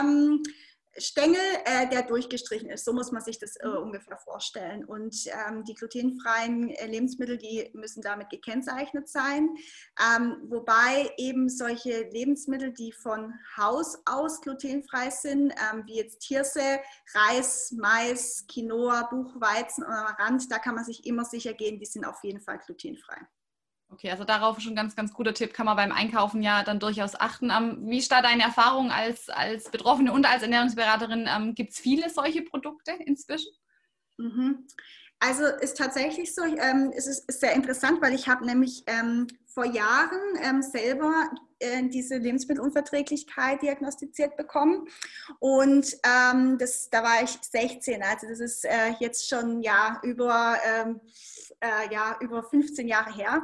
[0.00, 0.42] ähm,
[0.96, 2.84] Stängel, äh, der durchgestrichen ist.
[2.84, 3.76] So muss man sich das äh, mhm.
[3.78, 4.84] ungefähr vorstellen.
[4.84, 9.56] Und ähm, die glutenfreien äh, Lebensmittel, die müssen damit gekennzeichnet sein.
[10.00, 16.80] Ähm, wobei eben solche Lebensmittel, die von Haus aus glutenfrei sind, ähm, wie jetzt Hirse,
[17.14, 22.04] Reis, Mais, Quinoa, Buchweizen oder Rand, da kann man sich immer sicher gehen, die sind
[22.04, 23.26] auf jeden Fall glutenfrei.
[23.94, 27.14] Okay, also darauf schon ganz, ganz guter Tipp, kann man beim Einkaufen ja dann durchaus
[27.14, 27.50] achten.
[27.50, 31.28] Ähm, wie ist da deine Erfahrung als, als Betroffene und als Ernährungsberaterin?
[31.28, 33.52] Ähm, Gibt es viele solche Produkte inzwischen?
[34.16, 34.66] Mhm.
[35.20, 39.28] Also ist tatsächlich so, ähm, es ist, ist, sehr interessant, weil ich habe nämlich ähm,
[39.46, 41.30] vor Jahren ähm, selber
[41.60, 44.88] äh, diese Lebensmittelunverträglichkeit diagnostiziert bekommen.
[45.38, 50.56] Und ähm, das, da war ich 16, also das ist äh, jetzt schon ja, über,
[51.64, 53.42] äh, ja, über 15 Jahre her.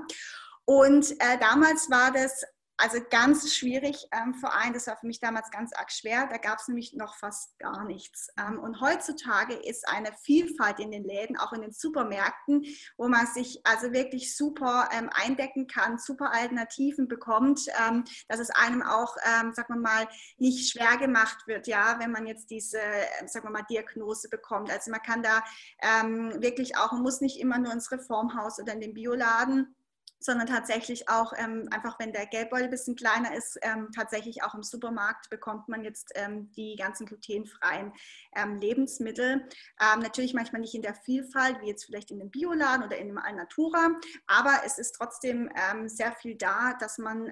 [0.64, 2.44] Und äh, damals war das
[2.80, 6.26] also ganz schwierig ähm, Verein, das war für mich damals ganz arg schwer.
[6.30, 8.28] Da gab es nämlich noch fast gar nichts.
[8.38, 12.64] Ähm, und heutzutage ist eine Vielfalt in den Läden, auch in den Supermärkten,
[12.96, 18.50] wo man sich also wirklich super ähm, eindecken kann, super Alternativen bekommt, ähm, dass es
[18.50, 22.78] einem auch, ähm, sagen wir mal, nicht schwer gemacht wird, ja, wenn man jetzt diese,
[22.78, 24.70] ähm, sagen wir mal, Diagnose bekommt.
[24.70, 25.44] Also man kann da
[25.82, 29.76] ähm, wirklich auch, man muss nicht immer nur ins Reformhaus oder in den Bioladen
[30.20, 34.54] sondern tatsächlich auch ähm, einfach, wenn der Geldbeutel ein bisschen kleiner ist, ähm, tatsächlich auch
[34.54, 37.92] im Supermarkt bekommt man jetzt ähm, die ganzen glutenfreien
[38.36, 39.48] ähm, Lebensmittel.
[39.80, 43.08] Ähm, natürlich manchmal nicht in der Vielfalt, wie jetzt vielleicht in dem Bioladen oder in
[43.08, 43.90] dem Alnatura,
[44.26, 47.30] aber es ist trotzdem ähm, sehr viel da, dass man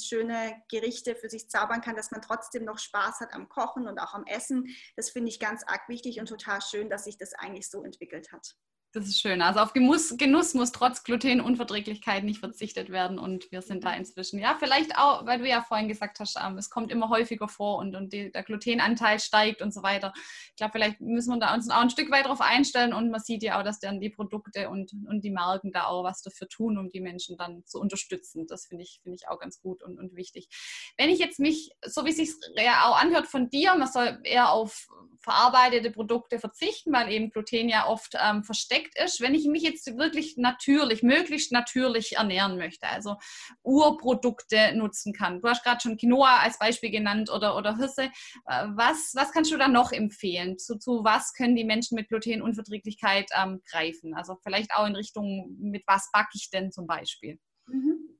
[0.00, 3.98] schöne Gerichte für sich zaubern kann, dass man trotzdem noch Spaß hat am Kochen und
[3.98, 4.66] auch am Essen.
[4.96, 8.32] Das finde ich ganz arg wichtig und total schön, dass sich das eigentlich so entwickelt
[8.32, 8.54] hat.
[8.92, 9.42] Das ist schön.
[9.42, 14.38] Also auf Genuss, Genuss, muss trotz Glutenunverträglichkeit nicht verzichtet werden und wir sind da inzwischen,
[14.38, 17.76] ja, vielleicht auch, weil du ja vorhin gesagt hast, ähm, es kommt immer häufiger vor
[17.76, 20.14] und, und die, der Glutenanteil steigt und so weiter.
[20.16, 23.20] Ich glaube, vielleicht müssen wir da uns auch ein Stück weit darauf einstellen und man
[23.20, 26.48] sieht ja auch, dass dann die Produkte und, und die Marken da auch was dafür
[26.48, 28.46] tun, um die Menschen dann zu unterstützen.
[28.46, 30.48] Das finde ich, finde ich auch ganz gut und, und wichtig.
[30.96, 32.30] Wenn ich jetzt mich, so wie es sich
[32.82, 34.88] auch anhört von dir, man soll eher auf
[35.20, 39.20] verarbeitete Produkte verzichten, weil eben Gluten ja oft ähm, versteckt ist.
[39.20, 43.16] Wenn ich mich jetzt wirklich natürlich, möglichst natürlich ernähren möchte, also
[43.62, 45.40] Urprodukte nutzen kann.
[45.40, 48.10] Du hast gerade schon Quinoa als Beispiel genannt oder, oder Hirse.
[48.46, 50.58] Äh, was, was kannst du da noch empfehlen?
[50.58, 54.14] Zu, zu was können die Menschen mit Glutenunverträglichkeit ähm, greifen?
[54.14, 57.38] Also vielleicht auch in Richtung, mit was backe ich denn zum Beispiel?
[57.66, 58.17] Mhm.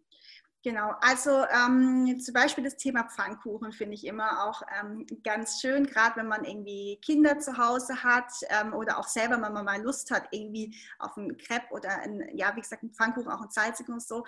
[0.64, 5.86] Genau, also ähm, zum Beispiel das Thema Pfannkuchen finde ich immer auch ähm, ganz schön,
[5.86, 9.80] gerade wenn man irgendwie Kinder zu Hause hat ähm, oder auch selber, wenn man mal
[9.80, 13.50] Lust hat, irgendwie auf einen Crepe oder ein, ja, wie gesagt, einen Pfannkuchen, auch ein
[13.50, 14.24] salzigen und so.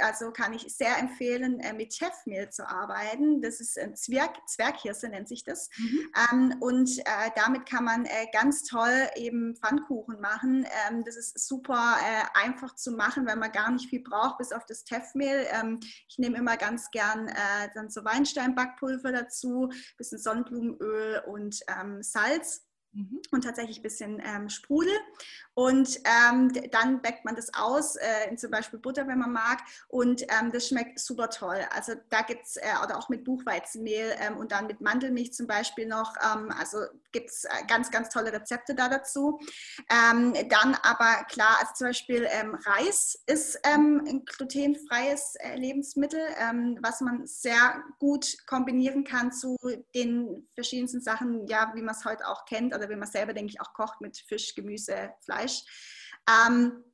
[0.00, 3.42] Also kann ich sehr empfehlen, äh, mit Chefmehl zu arbeiten.
[3.42, 5.70] Das ist ein Zwerg, Zwerghirse nennt sich das.
[5.76, 6.12] Mhm.
[6.30, 10.66] Ähm, und äh, damit kann man äh, ganz toll eben Pfannkuchen machen.
[10.88, 14.52] Ähm, das ist super äh, einfach zu machen, weil man gar nicht viel braucht, bis
[14.52, 20.18] auf das Teffmehl ähm, ich nehme immer ganz gern äh, dann so Weinsteinbackpulver dazu, bisschen
[20.18, 22.66] Sonnenblumenöl und ähm, Salz.
[22.94, 23.20] Mhm.
[23.32, 24.92] Und tatsächlich ein bisschen ähm, Sprudel.
[25.54, 29.60] Und ähm, dann backt man das aus, äh, in zum Beispiel Butter, wenn man mag.
[29.88, 31.60] Und ähm, das schmeckt super toll.
[31.74, 35.46] Also da gibt es, äh, oder auch mit Buchweizenmehl ähm, und dann mit Mandelmilch zum
[35.46, 36.14] Beispiel noch.
[36.16, 36.78] Ähm, also
[37.10, 39.40] gibt es äh, ganz, ganz tolle Rezepte da dazu.
[39.90, 42.26] Ähm, dann aber klar, also zum Beispiel
[42.66, 46.20] Reis ist ein glutenfreies äh, Lebensmittel,
[46.80, 49.56] was man sehr gut kombinieren kann zu
[49.94, 53.52] den verschiedensten Sachen, ja, wie man es heute auch kennt oder wie man selber, denke
[53.52, 55.34] ich, auch kocht mit Fisch, Gemüse, Fleisch.
[55.44, 55.64] Fleisch.
[56.28, 56.84] Ähm,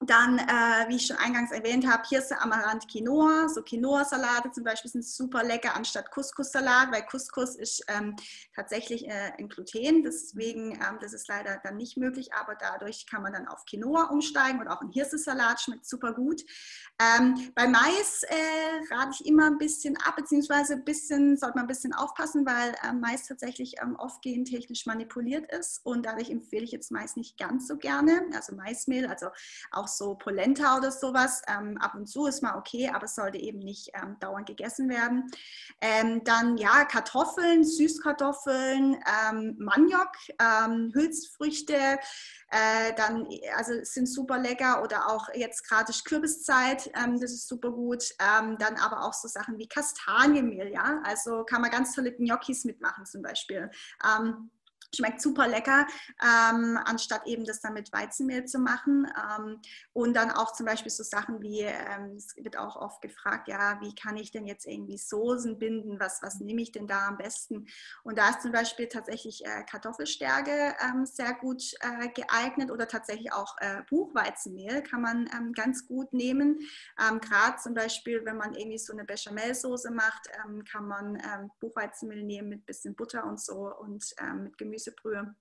[0.00, 3.48] dann, äh, wie ich schon eingangs erwähnt habe, Hirse, Amaranth, Quinoa.
[3.48, 8.14] So Quinoa-Salate zum Beispiel sind super lecker anstatt Couscous-Salat, weil Couscous ist ähm,
[8.54, 10.04] tatsächlich äh, ein Gluten.
[10.04, 14.04] Deswegen, ähm, das ist leider dann nicht möglich, aber dadurch kann man dann auf Quinoa
[14.04, 16.44] umsteigen und auch ein Hirsesalat schmeckt super gut.
[17.00, 21.64] Ähm, bei Mais äh, rate ich immer ein bisschen ab, beziehungsweise ein bisschen, sollte man
[21.64, 26.62] ein bisschen aufpassen, weil äh, Mais tatsächlich ähm, oft gentechnisch manipuliert ist und dadurch empfehle
[26.62, 28.26] ich jetzt Mais nicht ganz so gerne.
[28.32, 29.26] Also Maismehl, also
[29.72, 31.42] auch auch so Polenta oder sowas.
[31.48, 34.88] Ähm, ab und zu ist mal okay, aber es sollte eben nicht ähm, dauernd gegessen
[34.88, 35.30] werden.
[35.80, 38.96] Ähm, dann ja, Kartoffeln, Süßkartoffeln,
[39.30, 41.98] ähm, Maniok, ähm, Hülsfrüchte,
[42.50, 47.70] äh, dann also sind super lecker oder auch jetzt gerade Kürbiszeit, ähm, das ist super
[47.70, 48.04] gut.
[48.18, 53.06] dann aber auch so Sachen wie Kastanienmehl, ja, also kann man ganz tolle Gnocchis mitmachen
[53.06, 53.70] zum Beispiel.
[54.94, 55.86] Schmeckt super lecker,
[56.22, 59.06] ähm, anstatt eben das dann mit Weizenmehl zu machen.
[59.06, 59.60] Ähm,
[59.92, 63.78] und dann auch zum Beispiel so Sachen wie, ähm, es wird auch oft gefragt, ja,
[63.82, 66.00] wie kann ich denn jetzt irgendwie Soßen binden?
[66.00, 67.66] Was, was nehme ich denn da am besten?
[68.02, 73.30] Und da ist zum Beispiel tatsächlich äh, Kartoffelstärke ähm, sehr gut äh, geeignet oder tatsächlich
[73.32, 76.60] auch äh, Buchweizenmehl kann man ähm, ganz gut nehmen.
[76.98, 80.28] Ähm, Gerade zum Beispiel, wenn man irgendwie so eine Bechamelsoße macht,
[80.70, 81.20] kann man
[81.60, 85.34] Buchweizenmehl nehmen mit bisschen Butter und so und mit Gemüse Gemüsebrühe.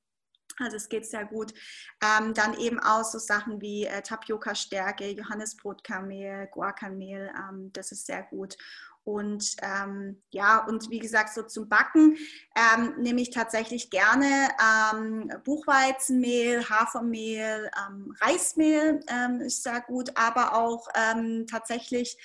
[0.60, 1.54] Also es geht sehr gut.
[2.02, 8.23] Ähm, dann eben auch so Sachen wie äh, Tapioca-Stärke, Johannesbrotkamel, Guacamehl, ähm, das ist sehr
[8.23, 8.58] gut.
[9.04, 12.17] Und ähm, ja, und wie gesagt, so zum Backen
[12.58, 20.58] ähm, nehme ich tatsächlich gerne ähm, Buchweizenmehl, Hafermehl, ähm, Reismehl ähm, ist sehr gut, aber
[20.58, 22.17] auch ähm, tatsächlich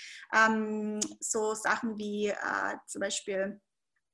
[1.21, 3.61] so Sachen wie äh, zum Beispiel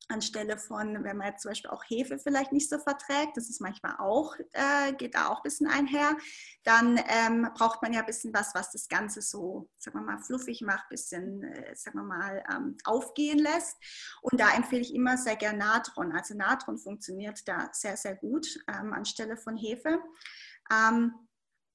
[0.09, 3.61] anstelle von, wenn man jetzt zum Beispiel auch Hefe vielleicht nicht so verträgt, das ist
[3.61, 6.16] manchmal auch, äh, geht da auch ein bisschen einher,
[6.64, 10.18] dann ähm, braucht man ja ein bisschen was, was das Ganze so, sagen wir mal,
[10.18, 13.77] fluffig macht, ein bisschen, äh, sagen wir mal, ähm, aufgehen lässt.
[14.23, 16.12] Und da empfehle ich immer sehr gerne Natron.
[16.12, 20.01] Also Natron funktioniert da sehr, sehr gut ähm, anstelle von Hefe.
[20.73, 21.14] Ähm,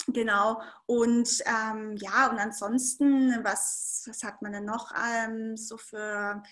[0.07, 6.43] Genau, und ähm, ja, und ansonsten, was, was hat man denn noch ähm, so für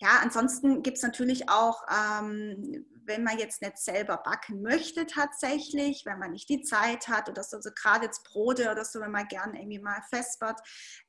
[0.00, 6.06] ja, ansonsten gibt es natürlich auch, ähm, wenn man jetzt nicht selber backen möchte tatsächlich,
[6.06, 9.10] wenn man nicht die Zeit hat oder so, also gerade jetzt Brote oder so, wenn
[9.10, 10.60] man gerne irgendwie mal festbart,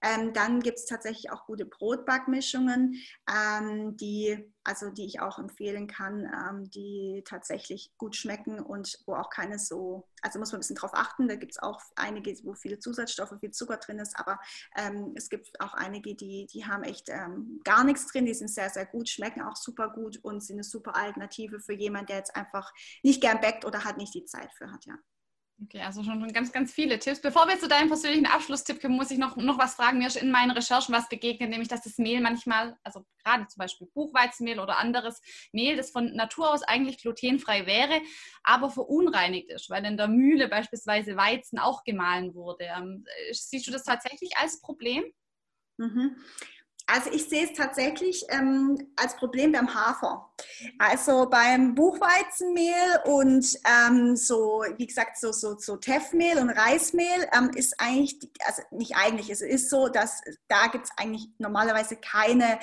[0.01, 2.95] ähm, dann gibt es tatsächlich auch gute Brotbackmischungen,
[3.30, 9.15] ähm, die also die ich auch empfehlen kann, ähm, die tatsächlich gut schmecken und wo
[9.15, 12.32] auch keine so, also muss man ein bisschen drauf achten, da gibt es auch einige,
[12.43, 14.39] wo viele Zusatzstoffe, viel Zucker drin ist, aber
[14.76, 18.50] ähm, es gibt auch einige, die, die haben echt ähm, gar nichts drin, die sind
[18.50, 22.17] sehr, sehr gut, schmecken auch super gut und sind eine super Alternative für jemanden, der
[22.17, 22.71] jetzt einfach
[23.04, 24.95] nicht gern backt oder halt nicht die Zeit für hat, ja.
[25.63, 27.21] Okay, also schon ganz, ganz viele Tipps.
[27.21, 30.00] Bevor wir zu deinem persönlichen Abschlusstipp kommen, muss ich noch, noch was fragen.
[30.00, 33.60] Mir ist in meinen Recherchen was begegnet, nämlich dass das Mehl manchmal, also gerade zum
[33.60, 35.21] Beispiel Buchweizenmehl oder anderes
[35.52, 38.02] Mehl, das von Natur aus eigentlich glutenfrei wäre,
[38.43, 42.65] aber verunreinigt ist, weil in der Mühle beispielsweise Weizen auch gemahlen wurde.
[42.76, 45.04] Ähm, siehst du das tatsächlich als Problem?
[45.78, 46.15] Mhm.
[46.88, 50.31] Also ich sehe es tatsächlich ähm, als Problem beim Hafer.
[50.80, 57.51] Also beim Buchweizenmehl und ähm, so, wie gesagt, so, so, so Teffmehl und Reismehl ähm,
[57.56, 62.60] ist eigentlich, also nicht eigentlich, es ist so, dass da gibt es eigentlich normalerweise keine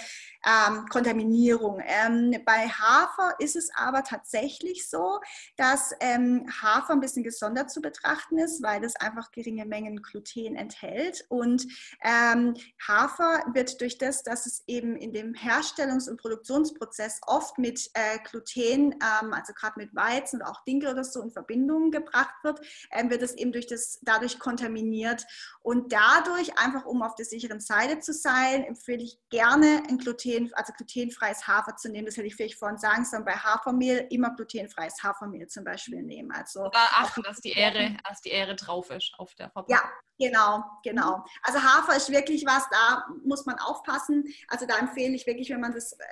[0.46, 1.82] ähm, Kontaminierung.
[1.84, 5.20] Ähm, bei Hafer ist es aber tatsächlich so,
[5.56, 10.56] dass ähm, Hafer ein bisschen gesondert zu betrachten ist, weil es einfach geringe Mengen Gluten
[10.56, 11.24] enthält.
[11.28, 11.66] Und
[12.02, 12.54] ähm,
[12.86, 18.18] Hafer wird durch das, dass es eben in dem Herstellungs- und Produktionsprozess oft mit äh,
[18.28, 22.60] Gluten, ähm, also gerade mit Weizen oder auch Dinkel oder so in Verbindung gebracht wird,
[22.92, 25.24] ähm, wird es eben durch das, dadurch kontaminiert.
[25.60, 30.52] Und dadurch, einfach um auf der sicheren Seite zu sein, empfehle ich gerne ein Gluten
[30.54, 32.06] also glutenfreies Hafer zu nehmen.
[32.06, 33.24] Das hätte ich vielleicht vorhin sagen sollen.
[33.24, 36.32] Bei Hafermehl immer glutenfreies Hafermehl zum Beispiel nehmen.
[36.32, 39.74] Also da achten, dass die Ähre, dass die Ähre drauf ist auf der Verpackung.
[39.74, 39.82] Ja,
[40.18, 41.24] genau, genau.
[41.42, 44.24] Also Hafer ist wirklich was, da muss man aufpassen.
[44.48, 46.04] Also da empfehle ich wirklich, wenn man das äh,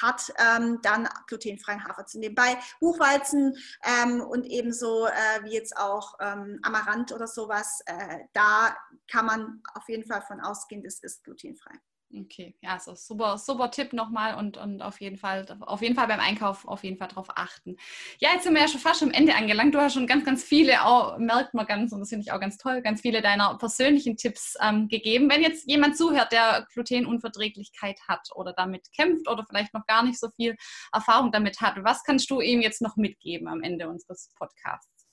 [0.00, 2.34] hat, ähm, dann glutenfreien Hafer zu nehmen.
[2.34, 8.76] Bei Buchweizen ähm, und ebenso äh, wie jetzt auch ähm, Amaranth oder sowas, äh, da
[9.10, 11.74] kann man auf jeden Fall von ausgehen, das ist glutenfrei.
[12.12, 16.08] Okay, ja, so super, super Tipp nochmal und, und auf jeden Fall, auf jeden Fall
[16.08, 17.76] beim Einkauf auf jeden Fall darauf achten.
[18.18, 19.76] Ja, jetzt sind wir ja schon fast am Ende angelangt.
[19.76, 22.40] Du hast schon ganz, ganz viele, auch, merkt man ganz, und das finde ich auch
[22.40, 25.30] ganz toll, ganz viele deiner persönlichen Tipps ähm, gegeben.
[25.30, 30.18] Wenn jetzt jemand zuhört, der Glutenunverträglichkeit hat oder damit kämpft oder vielleicht noch gar nicht
[30.18, 30.56] so viel
[30.92, 35.06] Erfahrung damit hat, was kannst du ihm jetzt noch mitgeben am Ende unseres Podcasts?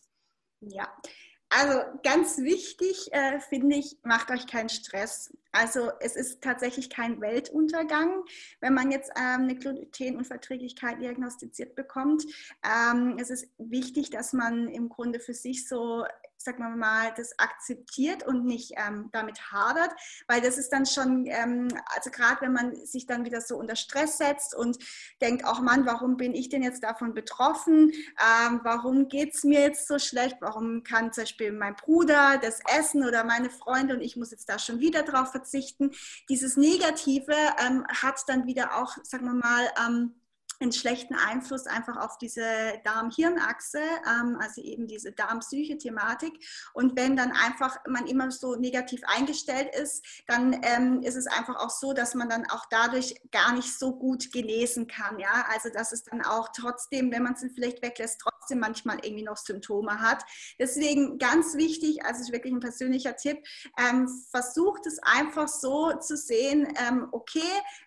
[0.62, 0.92] Ja,
[1.50, 5.34] also ganz wichtig äh, finde ich, macht euch keinen Stress.
[5.52, 8.24] Also es ist tatsächlich kein Weltuntergang,
[8.60, 12.26] wenn man jetzt ähm, eine Glutenunverträglichkeit diagnostiziert bekommt.
[12.64, 16.06] Ähm, es ist wichtig, dass man im Grunde für sich so
[16.38, 19.92] sagen wir mal, das akzeptiert und nicht ähm, damit hadert,
[20.28, 23.76] weil das ist dann schon, ähm, also gerade wenn man sich dann wieder so unter
[23.76, 24.78] Stress setzt und
[25.22, 27.92] denkt, ach Mann, warum bin ich denn jetzt davon betroffen?
[27.92, 30.38] Ähm, warum geht es mir jetzt so schlecht?
[30.42, 34.50] Warum kann zum Beispiel mein Bruder das essen oder meine Freunde und ich muss jetzt
[34.50, 35.92] da schon wieder drauf verzichten?
[36.30, 40.16] Dieses Negative ähm, hat dann wieder auch, sagen wir mal, ähm,
[40.60, 42.44] einen schlechten Einfluss einfach auf diese
[42.84, 46.34] Darm-Hirn-Achse, ähm, also eben diese Darm-Psyche-Thematik.
[46.74, 51.58] Und wenn dann einfach man immer so negativ eingestellt ist, dann ähm, ist es einfach
[51.58, 55.20] auch so, dass man dann auch dadurch gar nicht so gut genesen kann.
[55.20, 55.46] Ja?
[55.52, 59.38] Also dass es dann auch trotzdem, wenn man es vielleicht weglässt, trotzdem manchmal irgendwie noch
[59.38, 60.24] Symptome hat.
[60.60, 63.44] Deswegen ganz wichtig, also wirklich ein persönlicher Tipp,
[63.78, 67.40] ähm, versucht es einfach so zu sehen, ähm, okay,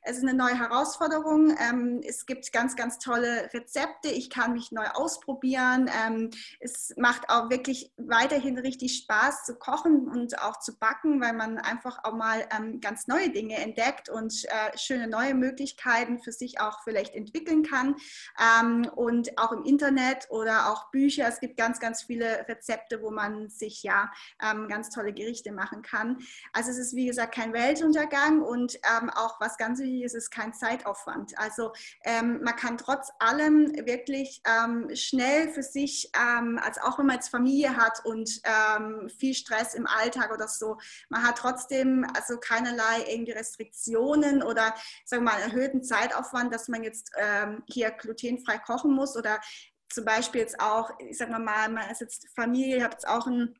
[0.03, 4.09] es ist eine neue Herausforderung, ähm, es gibt ganz ganz, ganz tolle Rezepte.
[4.09, 5.91] Ich kann mich neu ausprobieren.
[6.07, 6.29] Ähm,
[6.61, 11.57] es macht auch wirklich weiterhin richtig Spaß zu kochen und auch zu backen, weil man
[11.57, 16.61] einfach auch mal ähm, ganz neue Dinge entdeckt und äh, schöne neue Möglichkeiten für sich
[16.61, 17.97] auch vielleicht entwickeln kann.
[18.39, 21.29] Ähm, und auch im Internet oder auch Bücher.
[21.29, 25.81] Es gibt ganz, ganz viele Rezepte, wo man sich ja ähm, ganz tolle Gerichte machen
[25.81, 26.19] kann.
[26.53, 30.53] Also es ist wie gesagt kein Weltuntergang und ähm, auch was ganz wichtig ist, kein
[30.53, 31.39] Zeitaufwand.
[31.39, 31.73] Also
[32.05, 37.17] ähm, man kann trotz allem wirklich ähm, schnell für sich, ähm, als auch wenn man
[37.17, 40.77] jetzt Familie hat und ähm, viel Stress im Alltag oder so,
[41.11, 44.75] man hat trotzdem also keinerlei irgendwie Restriktionen oder
[45.05, 49.41] sagen wir mal erhöhten Zeitaufwand, dass man jetzt ähm, hier glutenfrei kochen muss oder
[49.89, 53.29] zum Beispiel jetzt auch, ich sage mal, man ist jetzt Familie, ich habe jetzt auch
[53.29, 53.55] ein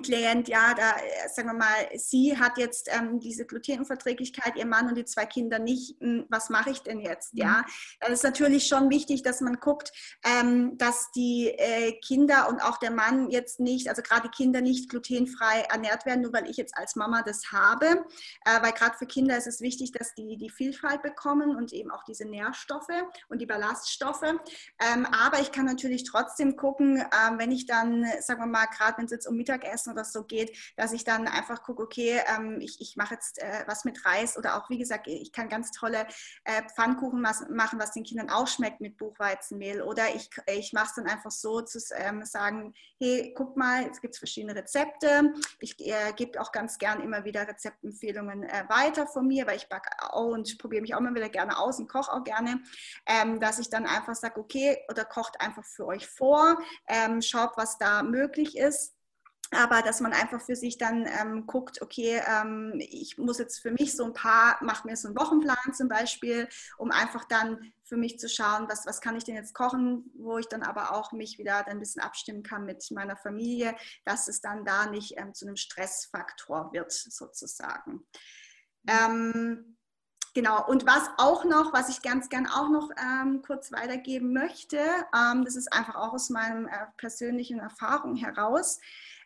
[0.00, 4.88] Klient, ja, da äh, sagen wir mal, sie hat jetzt ähm, diese Glutenunverträglichkeit, ihr Mann
[4.88, 6.00] und die zwei Kinder nicht.
[6.00, 7.32] Hm, was mache ich denn jetzt?
[7.34, 7.64] Ja, mhm.
[8.00, 9.92] das ist natürlich schon wichtig, dass man guckt,
[10.24, 14.62] ähm, dass die äh, Kinder und auch der Mann jetzt nicht, also gerade die Kinder
[14.62, 18.06] nicht glutenfrei ernährt werden, nur weil ich jetzt als Mama das habe.
[18.46, 21.90] Äh, weil gerade für Kinder ist es wichtig, dass die die Vielfalt bekommen und eben
[21.90, 22.88] auch diese Nährstoffe
[23.28, 24.22] und die Ballaststoffe.
[24.22, 28.96] Ähm, aber ich kann natürlich trotzdem gucken, äh, wenn ich dann, sagen wir mal, gerade
[28.96, 32.20] wenn es jetzt um Mittagessen Essen oder so geht, dass ich dann einfach gucke, okay,
[32.34, 35.48] ähm, ich, ich mache jetzt äh, was mit Reis oder auch, wie gesagt, ich kann
[35.48, 36.06] ganz tolle
[36.44, 39.82] äh, Pfannkuchen machen, was den Kindern auch schmeckt mit Buchweizenmehl.
[39.82, 44.00] Oder ich, ich mache es dann einfach so zu ähm, sagen, hey, guck mal, es
[44.00, 45.32] gibt verschiedene Rezepte.
[45.60, 49.68] Ich äh, gebe auch ganz gern immer wieder Rezeptempfehlungen äh, weiter von mir, weil ich
[49.68, 52.62] backe und probiere mich auch immer wieder gerne aus und koche auch gerne,
[53.06, 57.56] ähm, dass ich dann einfach sage, okay, oder kocht einfach für euch vor, ähm, schaut,
[57.56, 58.94] was da möglich ist
[59.52, 63.70] aber dass man einfach für sich dann ähm, guckt, okay, ähm, ich muss jetzt für
[63.70, 66.48] mich so ein paar, mache mir so einen Wochenplan zum Beispiel,
[66.78, 70.38] um einfach dann für mich zu schauen, was, was kann ich denn jetzt kochen, wo
[70.38, 74.40] ich dann aber auch mich wieder ein bisschen abstimmen kann mit meiner Familie, dass es
[74.40, 78.06] dann da nicht ähm, zu einem Stressfaktor wird, sozusagen.
[78.88, 79.76] Ähm,
[80.34, 84.78] Genau, und was auch noch, was ich ganz gern auch noch ähm, kurz weitergeben möchte,
[85.14, 88.80] ähm, das ist einfach auch aus meiner äh, persönlichen Erfahrung heraus,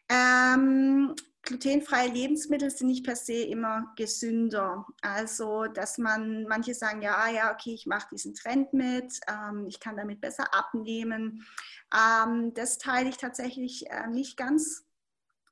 [0.09, 4.87] ähm, glutenfreie Lebensmittel sind nicht per se immer gesünder.
[5.01, 9.81] Also, dass man, manche sagen, ja, ja, okay, ich mache diesen Trend mit, ähm, ich
[9.81, 11.47] kann damit besser abnehmen.
[11.95, 14.86] Ähm, das teile ich tatsächlich äh, nicht ganz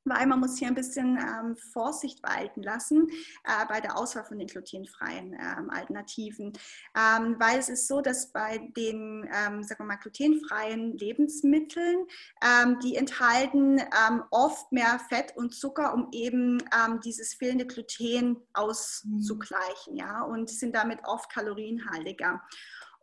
[0.05, 3.09] weil man muss hier ein bisschen ähm, Vorsicht walten lassen
[3.45, 6.53] äh, bei der Auswahl von den glutenfreien ähm, Alternativen.
[6.97, 12.07] Ähm, weil es ist so, dass bei den, ähm, sagen wir mal, glutenfreien Lebensmitteln,
[12.43, 16.63] ähm, die enthalten ähm, oft mehr Fett und Zucker, um eben
[17.05, 22.43] dieses fehlende Gluten auszugleichen, ja, und sind damit oft kalorienhaltiger.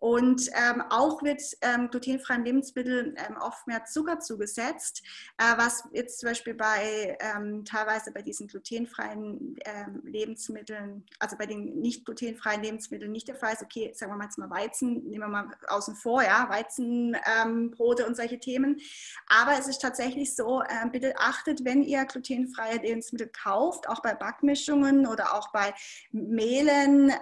[0.02, 5.04] Und ähm, auch wird ähm, glutenfreien Lebensmitteln ähm, oft mehr Zucker zugesetzt,
[5.38, 11.46] äh, was jetzt zum Beispiel bei ähm, teilweise bei diesen glutenfreien ähm, Lebensmitteln, also bei
[11.46, 13.62] den nicht glutenfreien Lebensmitteln nicht der Fall ist.
[13.62, 18.10] Okay, sagen wir mal jetzt mal Weizen, nehmen wir mal außen vor, ja, Weizenbrote ähm,
[18.10, 18.82] und solche Themen.
[19.28, 24.16] Aber es ist tatsächlich so, äh, bitte achtet, wenn ihr glutenfreie Lebensmittel kauft, auch bei
[24.16, 25.76] Backmischungen oder auch bei
[26.12, 27.14] Mehlen,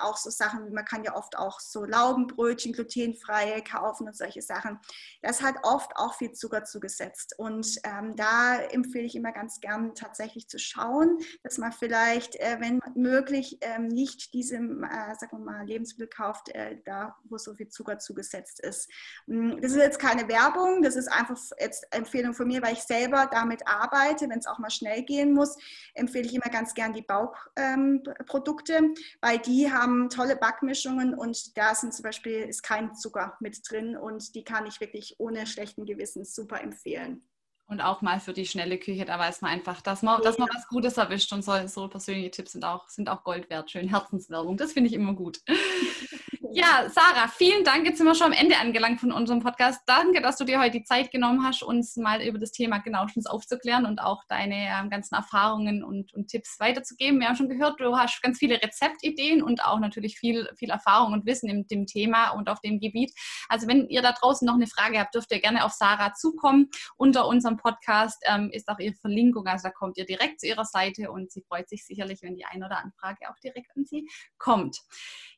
[0.00, 4.42] auch so Sachen, man kann ja oft auch so Lauben Laugenbrötchen, glutenfreie kaufen und solche
[4.42, 4.78] Sachen.
[5.22, 7.34] Das hat oft auch viel Zucker zugesetzt.
[7.38, 12.56] Und ähm, da empfehle ich immer ganz gern tatsächlich zu schauen, dass man vielleicht, äh,
[12.60, 18.60] wenn möglich, ähm, nicht diese, äh, Lebensmittel kauft, äh, da wo so viel Zucker zugesetzt
[18.60, 18.90] ist.
[19.26, 22.82] Mm, das ist jetzt keine Werbung, das ist einfach jetzt Empfehlung von mir, weil ich
[22.82, 25.56] selber damit arbeite, wenn es auch mal schnell gehen muss,
[25.94, 31.74] empfehle ich immer ganz gern die Bauprodukte, ähm, weil die haben tolle Backmischungen und da
[31.74, 35.86] sind zum Beispiel ist kein Zucker mit drin und die kann ich wirklich ohne schlechten
[35.86, 37.26] Gewissens super empfehlen.
[37.66, 40.50] Und auch mal für die schnelle Küche, da weiß man einfach, dass man, dass man
[40.52, 43.70] was Gutes erwischt und so, so persönliche Tipps sind auch, sind auch Gold wert.
[43.70, 45.40] Schön Herzenswerbung, das finde ich immer gut.
[46.56, 47.84] Ja, Sarah, vielen Dank.
[47.84, 49.80] Jetzt sind wir schon am Ende angelangt von unserem Podcast.
[49.86, 53.26] Danke, dass du dir heute die Zeit genommen hast, uns mal über das Thema genauestens
[53.26, 57.18] aufzuklären und auch deine ähm, ganzen Erfahrungen und, und, Tipps weiterzugeben.
[57.18, 61.12] Wir haben schon gehört, du hast ganz viele Rezeptideen und auch natürlich viel, viel Erfahrung
[61.12, 63.12] und Wissen in dem Thema und auf dem Gebiet.
[63.48, 66.70] Also wenn ihr da draußen noch eine Frage habt, dürft ihr gerne auf Sarah zukommen.
[66.96, 70.64] Unter unserem Podcast ähm, ist auch ihre Verlinkung, also da kommt ihr direkt zu ihrer
[70.64, 73.84] Seite und sie freut sich sicherlich, wenn die eine oder andere Frage auch direkt an
[73.84, 74.78] sie kommt.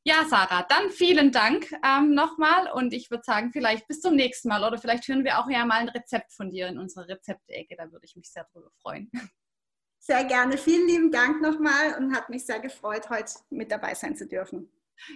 [0.09, 4.49] Ja, Sarah, dann vielen Dank ähm, nochmal und ich würde sagen, vielleicht bis zum nächsten
[4.49, 7.77] Mal oder vielleicht hören wir auch ja mal ein Rezept von dir in unserer Rezeptecke.
[7.77, 9.11] Da würde ich mich sehr drüber freuen.
[9.99, 10.57] Sehr gerne.
[10.57, 14.71] Vielen lieben Dank nochmal und hat mich sehr gefreut, heute mit dabei sein zu dürfen.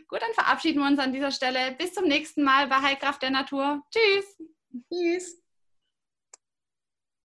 [0.09, 1.77] Gut, dann verabschieden wir uns an dieser Stelle.
[1.79, 3.83] Bis zum nächsten Mal bei Heilkraft der Natur.
[3.91, 4.37] Tschüss.
[4.93, 5.41] Tschüss.